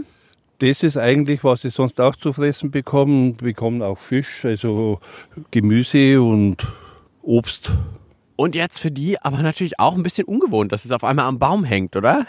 Das 0.59 0.83
ist 0.83 0.97
eigentlich, 0.97 1.43
was 1.45 1.61
sie 1.61 1.69
sonst 1.69 2.01
auch 2.01 2.17
zu 2.17 2.33
fressen 2.33 2.69
bekommen. 2.69 3.37
Bekommen 3.37 3.81
auch 3.81 3.97
Fisch, 3.97 4.43
also 4.43 4.99
Gemüse 5.51 6.21
und 6.21 6.67
Obst. 7.21 7.71
Und 8.39 8.55
jetzt 8.55 8.79
für 8.79 8.89
die 8.89 9.21
aber 9.21 9.39
natürlich 9.39 9.81
auch 9.81 9.97
ein 9.97 10.01
bisschen 10.01 10.23
ungewohnt, 10.23 10.71
dass 10.71 10.85
es 10.85 10.93
auf 10.93 11.03
einmal 11.03 11.25
am 11.25 11.39
Baum 11.39 11.65
hängt, 11.65 11.97
oder? 11.97 12.25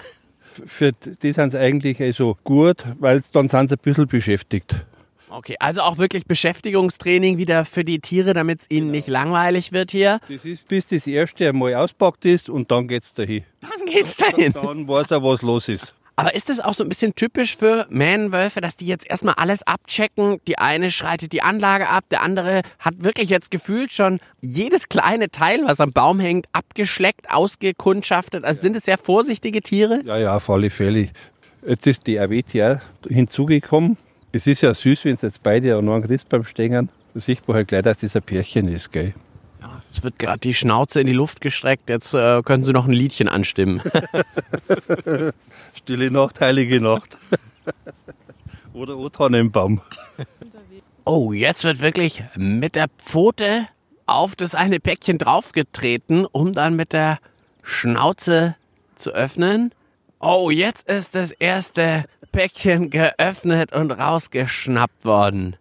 Für 0.67 0.91
die 0.91 1.31
sind 1.31 1.51
es 1.51 1.55
eigentlich 1.55 2.01
also 2.01 2.37
gut, 2.43 2.85
weil 2.99 3.23
dann 3.31 3.47
sind 3.47 3.69
sie 3.69 3.77
ein 3.77 3.81
bisschen 3.81 4.09
beschäftigt. 4.09 4.85
Okay, 5.29 5.55
also 5.61 5.83
auch 5.83 5.99
wirklich 5.99 6.27
Beschäftigungstraining 6.27 7.39
wieder 7.39 7.65
für 7.65 7.85
die 7.85 8.01
Tiere, 8.01 8.35
damit 8.35 8.63
es 8.63 8.71
ihnen 8.71 8.89
genau. 8.89 8.97
nicht 8.97 9.07
langweilig 9.07 9.71
wird 9.71 9.93
hier. 9.93 10.19
Das 10.29 10.45
ist, 10.45 10.67
bis 10.67 10.89
das 10.89 11.07
erste 11.07 11.49
einmal 11.49 11.77
auspackt 11.77 12.25
ist 12.25 12.49
und 12.49 12.73
dann 12.73 12.89
geht's 12.89 13.15
dahin. 13.15 13.45
Dann 13.61 13.87
geht's 13.87 14.17
dahin. 14.17 14.53
Dann 14.53 14.89
weiß 14.89 15.13
er, 15.13 15.23
was 15.23 15.43
los 15.43 15.69
ist. 15.69 15.95
Aber 16.17 16.35
ist 16.35 16.51
es 16.51 16.61
auch 16.61 16.75
so 16.75 16.85
ein 16.85 16.89
bisschen 16.89 17.15
typisch 17.15 17.57
für 17.57 17.87
Mähnenwölfe, 17.89 18.61
dass 18.61 18.77
die 18.77 18.87
jetzt 18.87 19.09
erstmal 19.09 19.35
alles 19.37 19.63
abchecken? 19.67 20.39
Die 20.47 20.59
eine 20.59 20.91
schreitet 20.91 21.33
die 21.33 21.43
Anlage 21.43 21.89
ab, 21.89 22.05
der 22.11 22.23
andere 22.23 22.63
hat 22.79 23.03
wirklich 23.03 23.31
jetzt 23.31 23.51
gefühlt 23.51 23.93
schon 23.93 24.21
jedes 24.41 24.89
kleine 24.89 25.31
Teil, 25.31 25.61
was 25.65 25.81
am 25.81 25.93
Baum 25.93 26.21
hängt, 26.21 26.47
abgeschleckt, 26.53 27.31
ausgekundschaftet. 27.31 28.45
Also 28.45 28.61
sind 28.61 28.77
es 28.77 28.85
sehr 28.85 28.99
vorsichtige 28.99 29.63
Tiere? 29.63 30.03
Ja, 30.05 30.19
ja, 30.19 30.37
auf 30.37 30.51
alle 30.51 30.71
Fälle. 30.71 31.09
Jetzt 31.67 31.87
ist 31.87 32.07
die 32.07 32.17
RWTR 32.17 32.81
hinzugekommen. 33.09 33.97
Es 34.33 34.47
ist 34.47 34.63
ja 34.63 34.73
süß, 34.73 35.05
wenn 35.05 35.15
es 35.15 35.23
jetzt 35.23 35.43
beide 35.43 35.81
noch 35.83 35.95
einen 35.95 36.07
Christbaum 36.07 36.45
stehen. 36.45 36.89
Da 37.15 37.21
sieht 37.21 37.47
man 37.49 37.57
halt 37.57 37.69
gleich, 37.69 37.83
dass 37.83 38.01
das 38.01 38.15
ein 38.15 38.23
Pärchen 38.23 38.69
ist, 38.69 38.93
gell? 38.93 39.15
Es 39.91 40.03
wird 40.03 40.19
gerade 40.19 40.39
die 40.39 40.55
Schnauze 40.55 41.01
in 41.01 41.07
die 41.07 41.13
Luft 41.13 41.41
gestreckt. 41.41 41.89
Jetzt 41.89 42.15
äh, 42.15 42.43
können 42.43 42.65
Sie 42.65 42.73
noch 42.73 42.87
ein 42.87 42.93
Liedchen 42.93 43.29
anstimmen. 43.29 43.83
Stille 45.75 46.11
Nacht, 46.11 46.41
heilige 46.41 46.81
Nacht. 46.81 47.19
Oder 48.73 48.97
O-Tonne 48.97 49.39
im 49.39 49.51
Baum. 49.51 49.81
Oh, 51.05 51.33
jetzt 51.33 51.65
wird 51.65 51.81
wirklich 51.81 52.23
mit 52.37 52.77
der 52.77 52.87
Pfote 52.99 53.67
auf 54.07 54.37
das 54.37 54.55
eine 54.55 54.81
Päckchen 54.81 55.19
draufgetreten, 55.19 56.27
um 56.27 56.53
dann 56.53 56.77
mit 56.77 56.93
der 56.93 57.19
Schnauze 57.63 58.57
zu 58.97 59.13
öffnen. 59.13 59.73
Oh, 60.19 60.51
jetzt 60.51 60.89
ist 60.89 61.15
das 61.15 61.31
erste 61.33 62.05
Päckchen 62.33 62.91
geöffnet 62.91 63.73
und 63.73 63.91
rausgeschnappt 63.91 65.05
worden. 65.05 65.57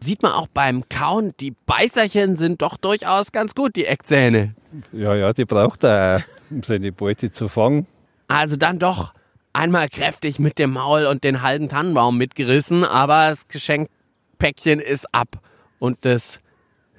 Sieht 0.00 0.22
man 0.22 0.32
auch 0.32 0.46
beim 0.46 0.88
Kauen, 0.88 1.34
die 1.40 1.52
Beißerchen 1.66 2.36
sind 2.36 2.62
doch 2.62 2.76
durchaus 2.76 3.32
ganz 3.32 3.54
gut, 3.54 3.74
die 3.76 3.84
Eckzähne. 3.86 4.54
Ja, 4.92 5.14
ja, 5.14 5.32
die 5.32 5.44
braucht 5.44 5.82
er, 5.84 6.22
um 6.50 6.62
seine 6.62 6.92
Beute 6.92 7.30
zu 7.30 7.48
fangen. 7.48 7.86
Also 8.28 8.56
dann 8.56 8.78
doch 8.78 9.12
einmal 9.52 9.88
kräftig 9.88 10.38
mit 10.38 10.58
dem 10.58 10.74
Maul 10.74 11.06
und 11.06 11.24
den 11.24 11.42
halben 11.42 11.68
Tannenbaum 11.68 12.16
mitgerissen, 12.16 12.84
aber 12.84 13.28
das 13.30 13.48
Geschenkpäckchen 13.48 14.78
ist 14.78 15.12
ab 15.12 15.40
und 15.80 16.04
das 16.04 16.40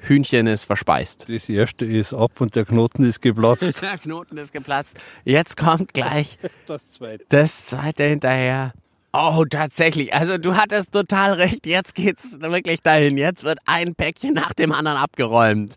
Hühnchen 0.02 0.48
ist 0.48 0.66
verspeist. 0.66 1.28
Das 1.30 1.48
erste 1.50 1.86
ist 1.86 2.14
ab 2.14 2.42
und 2.42 2.56
der 2.56 2.66
Knoten 2.66 3.04
ist 3.04 3.22
geplatzt. 3.22 3.82
Der 3.82 3.98
Knoten 3.98 4.38
ist 4.38 4.52
geplatzt. 4.54 4.98
Jetzt 5.26 5.58
kommt 5.58 5.94
gleich 5.94 6.38
Das 6.68 6.92
zweite. 6.92 7.26
das 7.30 7.68
zweite 7.68 8.04
hinterher. 8.06 8.74
Oh, 9.12 9.44
tatsächlich. 9.50 10.14
Also 10.14 10.38
du 10.38 10.56
hattest 10.56 10.92
total 10.92 11.34
recht. 11.34 11.66
Jetzt 11.66 11.96
geht's 11.96 12.40
wirklich 12.40 12.82
dahin. 12.82 13.18
Jetzt 13.18 13.44
wird 13.44 13.60
ein 13.66 13.96
Päckchen 13.96 14.34
nach 14.34 14.54
dem 14.54 14.72
anderen 14.72 14.98
abgeräumt. 14.98 15.76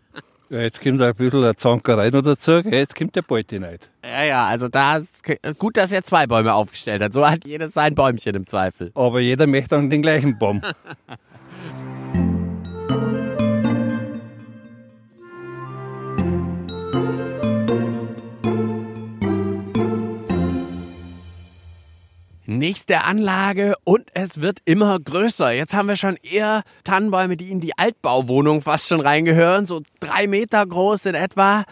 Ja, 0.49 0.61
jetzt 0.61 0.81
kommt 0.81 1.01
ein 1.01 1.15
bisschen 1.15 1.43
eine 1.43 1.55
Zankerei 1.55 2.11
noch 2.11 2.21
dazu. 2.21 2.59
Jetzt 2.59 2.95
kommt 2.95 3.15
der 3.15 3.23
Beute 3.23 3.59
nicht. 3.59 3.89
Ja, 4.03 4.23
ja, 4.23 4.45
also 4.45 4.67
da 4.67 4.97
ist 4.97 5.23
gut, 5.57 5.77
dass 5.77 5.91
er 5.91 6.03
zwei 6.03 6.27
Bäume 6.27 6.53
aufgestellt 6.53 7.01
hat. 7.01 7.11
So 7.11 7.27
hat 7.27 7.45
jedes 7.45 7.73
sein 7.73 7.95
Bäumchen 7.95 8.35
im 8.35 8.45
Zweifel. 8.45 8.91
Aber 8.93 9.19
jeder 9.19 9.47
möchte 9.47 9.75
an 9.77 9.89
den 9.89 10.03
gleichen 10.03 10.37
Baum. 10.37 10.61
Nächste 22.45 23.03
Anlage 23.05 23.75
und 23.85 24.09
es 24.13 24.41
wird 24.41 24.59
immer 24.65 24.99
größer. 24.99 25.51
Jetzt 25.53 25.73
haben 25.73 25.87
wir 25.87 25.95
schon 25.95 26.17
eher 26.21 26.63
Tannenbäume, 26.83 27.37
die 27.37 27.51
in 27.51 27.61
die 27.61 27.77
Altbauwohnung 27.77 28.61
fast 28.61 28.89
schon 28.89 28.99
reingehören, 28.99 29.65
so 29.65 29.81
drei 30.01 30.27
Meter 30.27 30.65
groß 30.65 31.05
in 31.05 31.15
etwa. 31.15 31.63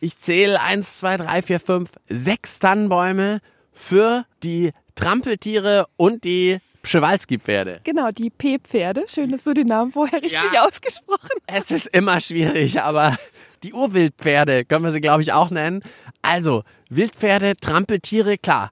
Ich 0.00 0.18
zähle 0.18 0.60
eins, 0.60 0.98
zwei, 0.98 1.16
drei, 1.16 1.40
vier, 1.40 1.60
fünf, 1.60 1.92
sechs 2.08 2.58
Tannenbäume 2.58 3.40
für 3.72 4.24
die 4.42 4.72
Trampeltiere 4.96 5.86
und 5.96 6.24
die 6.24 6.58
Przewalski-Pferde. 6.82 7.80
Genau, 7.84 8.10
die 8.10 8.30
P-Pferde. 8.30 9.04
Schön, 9.08 9.30
dass 9.30 9.44
du 9.44 9.54
den 9.54 9.68
Namen 9.68 9.92
vorher 9.92 10.20
richtig 10.22 10.40
Ja. 10.52 10.64
ausgesprochen 10.66 11.30
Es 11.46 11.70
ist 11.70 11.86
immer 11.88 12.20
schwierig, 12.20 12.82
aber 12.82 13.16
die 13.62 13.72
Urwildpferde 13.72 14.64
können 14.64 14.84
wir 14.84 14.90
sie, 14.90 15.00
glaube 15.00 15.22
ich, 15.22 15.32
auch 15.32 15.50
nennen. 15.50 15.82
Also, 16.22 16.64
Wildpferde, 16.88 17.54
Trampeltiere, 17.56 18.36
klar. 18.38 18.70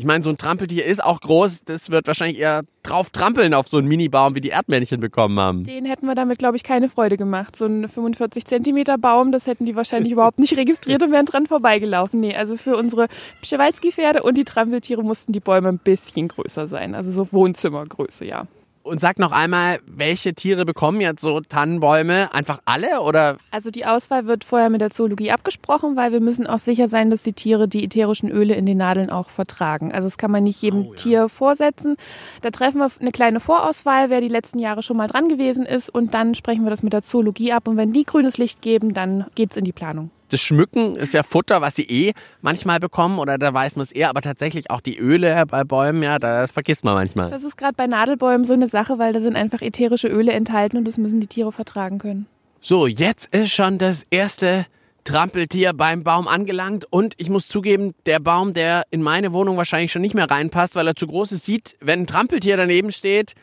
Ich 0.00 0.06
meine, 0.06 0.24
so 0.24 0.30
ein 0.30 0.38
Trampeltier 0.38 0.86
ist 0.86 1.04
auch 1.04 1.20
groß. 1.20 1.64
Das 1.66 1.90
wird 1.90 2.06
wahrscheinlich 2.06 2.38
eher 2.38 2.62
drauf 2.82 3.10
trampeln 3.10 3.52
auf 3.52 3.68
so 3.68 3.76
einen 3.76 3.86
Minibaum, 3.86 4.34
wie 4.34 4.40
die 4.40 4.48
Erdmännchen 4.48 4.98
bekommen 4.98 5.38
haben. 5.38 5.64
Den 5.64 5.84
hätten 5.84 6.06
wir 6.06 6.14
damit, 6.14 6.38
glaube 6.38 6.56
ich, 6.56 6.62
keine 6.62 6.88
Freude 6.88 7.18
gemacht. 7.18 7.54
So 7.54 7.66
ein 7.66 7.86
45 7.86 8.46
Zentimeter 8.46 8.96
Baum, 8.96 9.30
das 9.30 9.46
hätten 9.46 9.66
die 9.66 9.76
wahrscheinlich 9.76 10.10
überhaupt 10.14 10.38
nicht 10.38 10.56
registriert 10.56 11.02
und 11.02 11.12
wären 11.12 11.26
dran 11.26 11.46
vorbeigelaufen. 11.46 12.18
Nee, 12.18 12.34
also 12.34 12.56
für 12.56 12.78
unsere 12.78 13.08
Pschewalski-Pferde 13.42 14.22
und 14.22 14.38
die 14.38 14.44
Trampeltiere 14.44 15.02
mussten 15.04 15.32
die 15.32 15.40
Bäume 15.40 15.68
ein 15.68 15.76
bisschen 15.78 16.28
größer 16.28 16.66
sein. 16.66 16.94
Also 16.94 17.10
so 17.10 17.30
Wohnzimmergröße, 17.30 18.24
ja. 18.24 18.46
Und 18.82 18.98
sag 19.00 19.18
noch 19.18 19.32
einmal, 19.32 19.78
welche 19.86 20.32
Tiere 20.32 20.64
bekommen 20.64 21.02
jetzt 21.02 21.20
so 21.20 21.40
Tannenbäume? 21.40 22.32
Einfach 22.32 22.60
alle 22.64 23.02
oder? 23.02 23.36
Also 23.50 23.70
die 23.70 23.84
Auswahl 23.84 24.26
wird 24.26 24.42
vorher 24.42 24.70
mit 24.70 24.80
der 24.80 24.90
Zoologie 24.90 25.30
abgesprochen, 25.32 25.96
weil 25.96 26.12
wir 26.12 26.20
müssen 26.20 26.46
auch 26.46 26.58
sicher 26.58 26.88
sein, 26.88 27.10
dass 27.10 27.22
die 27.22 27.34
Tiere 27.34 27.68
die 27.68 27.84
ätherischen 27.84 28.30
Öle 28.30 28.54
in 28.54 28.64
den 28.64 28.78
Nadeln 28.78 29.10
auch 29.10 29.28
vertragen. 29.28 29.92
Also 29.92 30.06
das 30.06 30.16
kann 30.16 30.30
man 30.30 30.44
nicht 30.44 30.62
jedem 30.62 30.96
Tier 30.96 31.28
vorsetzen. 31.28 31.96
Da 32.40 32.50
treffen 32.50 32.78
wir 32.78 32.90
eine 33.00 33.12
kleine 33.12 33.40
Vorauswahl, 33.40 34.08
wer 34.08 34.22
die 34.22 34.28
letzten 34.28 34.58
Jahre 34.58 34.82
schon 34.82 34.96
mal 34.96 35.08
dran 35.08 35.28
gewesen 35.28 35.66
ist 35.66 35.90
und 35.90 36.14
dann 36.14 36.34
sprechen 36.34 36.64
wir 36.64 36.70
das 36.70 36.82
mit 36.82 36.94
der 36.94 37.02
Zoologie 37.02 37.52
ab 37.52 37.68
und 37.68 37.76
wenn 37.76 37.92
die 37.92 38.04
grünes 38.04 38.38
Licht 38.38 38.62
geben, 38.62 38.94
dann 38.94 39.26
geht's 39.34 39.58
in 39.58 39.64
die 39.64 39.72
Planung. 39.72 40.10
Das 40.30 40.40
Schmücken 40.40 40.94
ist 40.94 41.12
ja 41.12 41.24
Futter, 41.24 41.60
was 41.60 41.74
sie 41.74 41.82
eh 41.82 42.12
manchmal 42.40 42.78
bekommen 42.78 43.18
oder 43.18 43.36
da 43.36 43.52
weiß 43.52 43.76
man 43.76 43.82
es 43.82 43.92
eher, 43.92 44.08
aber 44.10 44.22
tatsächlich 44.22 44.70
auch 44.70 44.80
die 44.80 44.96
Öle 44.96 45.44
bei 45.46 45.64
Bäumen, 45.64 46.02
ja, 46.02 46.18
da 46.18 46.46
vergisst 46.46 46.84
man 46.84 46.94
manchmal. 46.94 47.30
Das 47.30 47.42
ist 47.42 47.56
gerade 47.56 47.74
bei 47.74 47.88
Nadelbäumen 47.88 48.44
so 48.44 48.52
eine 48.52 48.68
Sache, 48.68 48.98
weil 48.98 49.12
da 49.12 49.20
sind 49.20 49.34
einfach 49.34 49.60
ätherische 49.60 50.06
Öle 50.06 50.32
enthalten 50.32 50.76
und 50.76 50.86
das 50.86 50.96
müssen 50.98 51.20
die 51.20 51.26
Tiere 51.26 51.50
vertragen 51.50 51.98
können. 51.98 52.26
So, 52.60 52.86
jetzt 52.86 53.34
ist 53.34 53.50
schon 53.50 53.78
das 53.78 54.06
erste 54.10 54.66
Trampeltier 55.04 55.72
beim 55.72 56.04
Baum 56.04 56.28
angelangt 56.28 56.84
und 56.90 57.14
ich 57.16 57.28
muss 57.28 57.48
zugeben, 57.48 57.94
der 58.06 58.20
Baum, 58.20 58.54
der 58.54 58.84
in 58.90 59.02
meine 59.02 59.32
Wohnung 59.32 59.56
wahrscheinlich 59.56 59.90
schon 59.90 60.02
nicht 60.02 60.14
mehr 60.14 60.30
reinpasst, 60.30 60.76
weil 60.76 60.86
er 60.86 60.94
zu 60.94 61.06
groß 61.06 61.32
ist, 61.32 61.44
sieht, 61.44 61.76
wenn 61.80 62.02
ein 62.02 62.06
Trampeltier 62.06 62.56
daneben 62.56 62.92
steht, 62.92 63.34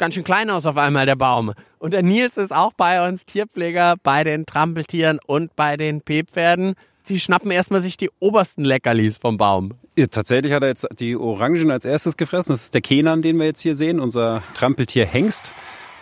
ganz 0.00 0.14
schön 0.14 0.24
klein 0.24 0.50
aus 0.50 0.66
auf 0.66 0.78
einmal 0.78 1.06
der 1.06 1.14
Baum. 1.14 1.52
Und 1.78 1.92
der 1.92 2.02
Nils 2.02 2.38
ist 2.38 2.52
auch 2.52 2.72
bei 2.72 3.06
uns, 3.06 3.26
Tierpfleger 3.26 3.96
bei 4.02 4.24
den 4.24 4.46
Trampeltieren 4.46 5.20
und 5.26 5.54
bei 5.54 5.76
den 5.76 6.00
P-Pferden. 6.00 6.74
Die 7.08 7.20
schnappen 7.20 7.50
erstmal 7.50 7.80
sich 7.80 7.96
die 7.96 8.10
obersten 8.18 8.64
Leckerlis 8.64 9.18
vom 9.18 9.36
Baum. 9.36 9.74
Ja, 9.96 10.06
tatsächlich 10.06 10.52
hat 10.52 10.62
er 10.62 10.70
jetzt 10.70 10.86
die 10.98 11.16
Orangen 11.16 11.70
als 11.70 11.84
erstes 11.84 12.16
gefressen. 12.16 12.52
Das 12.54 12.62
ist 12.62 12.74
der 12.74 12.80
Kenan, 12.80 13.20
den 13.20 13.38
wir 13.38 13.46
jetzt 13.46 13.60
hier 13.60 13.74
sehen, 13.74 14.00
unser 14.00 14.42
Trampeltier 14.54 15.04
Hengst. 15.04 15.52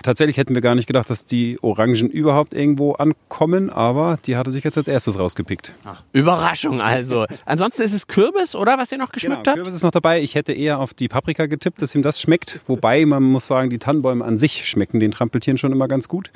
Tatsächlich 0.03 0.37
hätten 0.37 0.55
wir 0.55 0.63
gar 0.63 0.75
nicht 0.75 0.87
gedacht, 0.87 1.11
dass 1.11 1.25
die 1.25 1.59
Orangen 1.63 2.09
überhaupt 2.09 2.55
irgendwo 2.55 2.93
ankommen, 2.93 3.71
aber 3.71 4.19
die 4.27 4.37
hatte 4.37 4.53
sich 4.53 4.65
jetzt 4.65 4.79
als 4.79 4.89
erstes 4.89 5.19
rausgepickt. 5.19 5.75
Überraschung 6.13 6.81
also. 6.81 7.27
Ansonsten 7.45 7.83
ist 7.83 7.93
es 7.93 8.07
Kürbis, 8.07 8.55
oder, 8.55 8.79
was 8.79 8.93
ihr 8.93 8.99
noch 8.99 9.13
geschmückt 9.13 9.45
Genau, 9.45 9.51
habt? 9.51 9.57
Kürbis 9.57 9.75
ist 9.75 9.83
noch 9.83 9.91
dabei. 9.91 10.21
Ich 10.21 10.35
hätte 10.35 10.53
eher 10.53 10.79
auf 10.79 10.95
die 10.95 11.09
Paprika 11.09 11.47
getippt, 11.47 11.83
dass 11.83 11.95
ihm 11.95 12.03
das 12.03 12.21
schmeckt. 12.21 12.61
Wobei, 12.67 13.05
man 13.07 13.23
muss 13.23 13.47
sagen, 13.47 13.71
die 13.71 13.79
Tannenbäume 13.79 14.25
an 14.25 14.39
sich 14.39 14.69
schmecken 14.69 15.01
den 15.01 15.11
Trampeltieren 15.11 15.59
schon 15.59 15.73
immer 15.73 15.89
ganz 15.89 16.09
gut. 16.09 16.31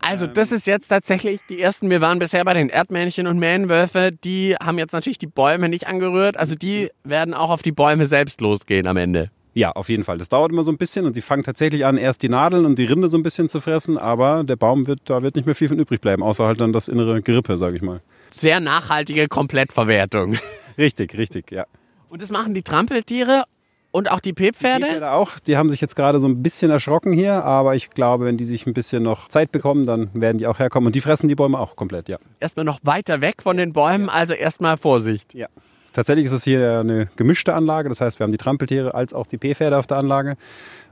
Also 0.00 0.26
das 0.26 0.52
ist 0.52 0.66
jetzt 0.66 0.88
tatsächlich 0.88 1.40
die 1.48 1.60
ersten, 1.60 1.90
wir 1.90 2.00
waren 2.00 2.18
bisher 2.18 2.44
bei 2.44 2.54
den 2.54 2.68
Erdmännchen 2.68 3.26
und 3.26 3.38
Mähnenwölfe, 3.38 4.10
die 4.12 4.54
haben 4.56 4.78
jetzt 4.78 4.92
natürlich 4.92 5.18
die 5.18 5.26
Bäume 5.26 5.68
nicht 5.68 5.86
angerührt, 5.86 6.36
also 6.36 6.54
die 6.54 6.90
werden 7.04 7.34
auch 7.34 7.50
auf 7.50 7.62
die 7.62 7.72
Bäume 7.72 8.06
selbst 8.06 8.40
losgehen 8.40 8.86
am 8.86 8.96
Ende. 8.96 9.30
Ja, 9.56 9.70
auf 9.72 9.88
jeden 9.88 10.04
Fall. 10.04 10.18
Das 10.18 10.28
dauert 10.28 10.52
immer 10.52 10.64
so 10.64 10.70
ein 10.70 10.76
bisschen 10.76 11.06
und 11.06 11.16
die 11.16 11.22
fangen 11.22 11.42
tatsächlich 11.42 11.86
an, 11.86 11.96
erst 11.96 12.22
die 12.22 12.28
Nadeln 12.28 12.66
und 12.66 12.78
die 12.78 12.84
Rinde 12.84 13.08
so 13.08 13.16
ein 13.16 13.22
bisschen 13.22 13.48
zu 13.48 13.62
fressen, 13.62 13.96
aber 13.96 14.44
der 14.44 14.56
Baum 14.56 14.86
wird, 14.86 15.00
da 15.06 15.22
wird 15.22 15.34
nicht 15.34 15.46
mehr 15.46 15.54
viel 15.54 15.68
von 15.70 15.78
übrig 15.78 16.02
bleiben, 16.02 16.22
außer 16.22 16.44
halt 16.44 16.60
dann 16.60 16.74
das 16.74 16.88
innere 16.88 17.22
Gerippe, 17.22 17.56
sage 17.56 17.76
ich 17.76 17.80
mal. 17.82 18.02
Sehr 18.30 18.60
nachhaltige 18.60 19.28
Komplettverwertung. 19.28 20.36
Richtig, 20.76 21.16
richtig, 21.16 21.50
ja. 21.52 21.64
Und 22.10 22.20
das 22.20 22.30
machen 22.30 22.52
die 22.52 22.60
Trampeltiere 22.60 23.44
und 23.92 24.10
auch 24.10 24.20
die 24.20 24.34
Die 24.34 24.52
Pferde. 24.52 24.84
Pferde 24.84 25.12
auch. 25.12 25.38
Die 25.38 25.56
haben 25.56 25.70
sich 25.70 25.80
jetzt 25.80 25.96
gerade 25.96 26.20
so 26.20 26.28
ein 26.28 26.42
bisschen 26.42 26.70
erschrocken 26.70 27.14
hier, 27.14 27.42
aber 27.46 27.74
ich 27.76 27.88
glaube, 27.88 28.26
wenn 28.26 28.36
die 28.36 28.44
sich 28.44 28.66
ein 28.66 28.74
bisschen 28.74 29.02
noch 29.02 29.28
Zeit 29.28 29.52
bekommen, 29.52 29.86
dann 29.86 30.10
werden 30.12 30.36
die 30.36 30.46
auch 30.46 30.58
herkommen. 30.58 30.88
Und 30.88 30.96
die 30.96 31.00
fressen 31.00 31.28
die 31.28 31.34
Bäume 31.34 31.58
auch 31.58 31.76
komplett, 31.76 32.10
ja. 32.10 32.18
Erstmal 32.40 32.66
noch 32.66 32.80
weiter 32.82 33.22
weg 33.22 33.36
von 33.42 33.56
den 33.56 33.72
Bäumen, 33.72 34.10
also 34.10 34.34
erstmal 34.34 34.76
Vorsicht. 34.76 35.32
ja. 35.32 35.46
Tatsächlich 35.96 36.26
ist 36.26 36.32
es 36.32 36.44
hier 36.44 36.80
eine 36.80 37.08
gemischte 37.16 37.54
Anlage. 37.54 37.88
Das 37.88 38.02
heißt, 38.02 38.18
wir 38.18 38.24
haben 38.24 38.30
die 38.30 38.36
Trampeltiere 38.36 38.94
als 38.94 39.14
auch 39.14 39.26
die 39.26 39.38
P-Pferde 39.38 39.78
auf 39.78 39.86
der 39.86 39.96
Anlage. 39.96 40.36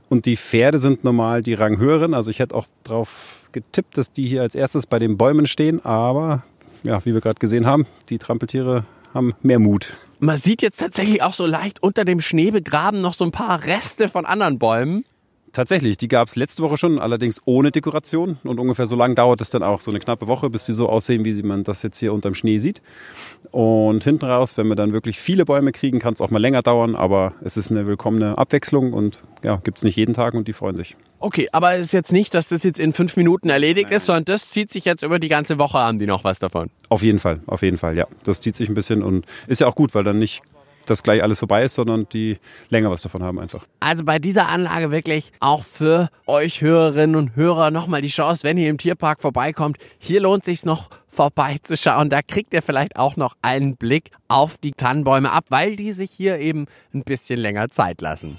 Und 0.09 0.25
die 0.25 0.35
Pferde 0.35 0.79
sind 0.79 1.03
normal 1.03 1.43
die 1.43 1.53
Ranghöheren. 1.53 2.15
Also 2.15 2.31
ich 2.31 2.39
hätte 2.39 2.55
auch 2.55 2.65
darauf 2.83 3.41
getippt, 3.51 3.99
dass 3.99 4.11
die 4.11 4.27
hier 4.27 4.41
als 4.41 4.55
erstes 4.55 4.87
bei 4.87 4.97
den 4.97 5.15
Bäumen 5.15 5.45
stehen. 5.45 5.85
Aber 5.85 6.41
ja, 6.83 7.05
wie 7.05 7.13
wir 7.13 7.21
gerade 7.21 7.37
gesehen 7.37 7.67
haben, 7.67 7.85
die 8.09 8.17
Trampeltiere 8.17 8.85
haben 9.13 9.35
mehr 9.43 9.59
Mut. 9.59 9.95
Man 10.17 10.37
sieht 10.37 10.63
jetzt 10.63 10.79
tatsächlich 10.79 11.21
auch 11.21 11.35
so 11.35 11.45
leicht 11.45 11.83
unter 11.83 12.03
dem 12.03 12.19
Schnee 12.19 12.49
begraben 12.49 13.01
noch 13.01 13.13
so 13.13 13.25
ein 13.25 13.31
paar 13.31 13.63
Reste 13.63 14.09
von 14.09 14.25
anderen 14.25 14.57
Bäumen. 14.57 15.05
Tatsächlich, 15.55 15.95
die 15.95 16.09
gab 16.09 16.27
es 16.27 16.35
letzte 16.35 16.63
Woche 16.63 16.75
schon, 16.75 16.99
allerdings 16.99 17.41
ohne 17.45 17.71
Dekoration. 17.71 18.37
Und 18.43 18.59
ungefähr 18.59 18.87
so 18.87 18.97
lang 18.97 19.15
dauert 19.15 19.39
es 19.39 19.51
dann 19.51 19.63
auch, 19.63 19.79
so 19.79 19.89
eine 19.89 20.01
knappe 20.01 20.27
Woche, 20.27 20.49
bis 20.49 20.65
die 20.65 20.73
so 20.73 20.89
aussehen, 20.89 21.23
wie 21.23 21.41
man 21.43 21.63
das 21.63 21.81
jetzt 21.81 21.97
hier 21.97 22.11
unterm 22.11 22.35
Schnee 22.35 22.57
sieht. 22.57 22.81
Und 23.51 24.03
hinten 24.03 24.25
raus, 24.25 24.57
wenn 24.57 24.67
wir 24.67 24.75
dann 24.75 24.91
wirklich 24.91 25.17
viele 25.17 25.45
Bäume 25.45 25.71
kriegen, 25.71 25.99
kann 25.99 26.13
es 26.13 26.19
auch 26.19 26.29
mal 26.29 26.41
länger 26.41 26.61
dauern, 26.61 26.93
aber 26.93 27.35
es 27.41 27.55
ist 27.55 27.71
eine 27.71 27.87
willkommene 27.87 28.37
Abwechslung 28.37 28.91
und 28.91 29.23
ja, 29.43 29.55
gibt 29.63 29.77
es 29.77 29.85
nicht 29.85 29.95
jeden 29.95 30.13
Tag 30.13 30.33
und 30.33 30.49
die 30.49 30.53
freuen 30.53 30.75
sich. 30.75 30.97
Okay, 31.19 31.47
aber 31.53 31.75
es 31.75 31.87
ist 31.87 31.93
jetzt 31.93 32.11
nicht, 32.11 32.33
dass 32.33 32.49
das 32.49 32.63
jetzt 32.63 32.77
in 32.77 32.91
fünf 32.91 33.15
Minuten 33.15 33.47
erledigt 33.47 33.91
ist, 33.91 34.07
sondern 34.07 34.25
das 34.25 34.49
zieht 34.49 34.71
sich 34.71 34.83
jetzt 34.83 35.03
über 35.03 35.19
die 35.19 35.29
ganze 35.29 35.57
Woche, 35.57 35.77
haben 35.77 35.99
die 35.99 36.05
noch 36.05 36.25
was 36.25 36.37
davon. 36.39 36.69
Auf 36.89 37.01
jeden 37.01 37.19
Fall, 37.19 37.39
auf 37.47 37.61
jeden 37.61 37.77
Fall, 37.77 37.95
ja. 37.95 38.07
Das 38.25 38.41
zieht 38.41 38.57
sich 38.57 38.67
ein 38.67 38.75
bisschen 38.75 39.01
und 39.01 39.25
ist 39.47 39.61
ja 39.61 39.67
auch 39.67 39.75
gut, 39.75 39.95
weil 39.95 40.03
dann 40.03 40.19
nicht 40.19 40.43
dass 40.89 41.03
gleich 41.03 41.23
alles 41.23 41.39
vorbei 41.39 41.63
ist, 41.63 41.75
sondern 41.75 42.07
die 42.11 42.37
länger 42.69 42.91
was 42.91 43.01
davon 43.01 43.23
haben 43.23 43.39
einfach. 43.39 43.65
Also 43.79 44.05
bei 44.05 44.19
dieser 44.19 44.49
Anlage 44.49 44.91
wirklich 44.91 45.31
auch 45.39 45.63
für 45.63 46.09
euch 46.25 46.61
Hörerinnen 46.61 47.15
und 47.15 47.35
Hörer 47.35 47.71
nochmal 47.71 48.01
die 48.01 48.09
Chance, 48.09 48.43
wenn 48.43 48.57
ihr 48.57 48.69
im 48.69 48.77
Tierpark 48.77 49.21
vorbeikommt, 49.21 49.77
hier 49.97 50.21
lohnt 50.21 50.45
sich 50.45 50.65
noch 50.65 50.89
vorbeizuschauen. 51.07 52.09
Da 52.09 52.21
kriegt 52.21 52.53
ihr 52.53 52.61
vielleicht 52.61 52.97
auch 52.97 53.15
noch 53.15 53.35
einen 53.41 53.77
Blick 53.77 54.11
auf 54.27 54.57
die 54.57 54.71
Tannenbäume 54.71 55.31
ab, 55.31 55.45
weil 55.49 55.75
die 55.75 55.93
sich 55.93 56.11
hier 56.11 56.39
eben 56.39 56.65
ein 56.93 57.03
bisschen 57.03 57.39
länger 57.39 57.69
Zeit 57.69 58.01
lassen. 58.01 58.37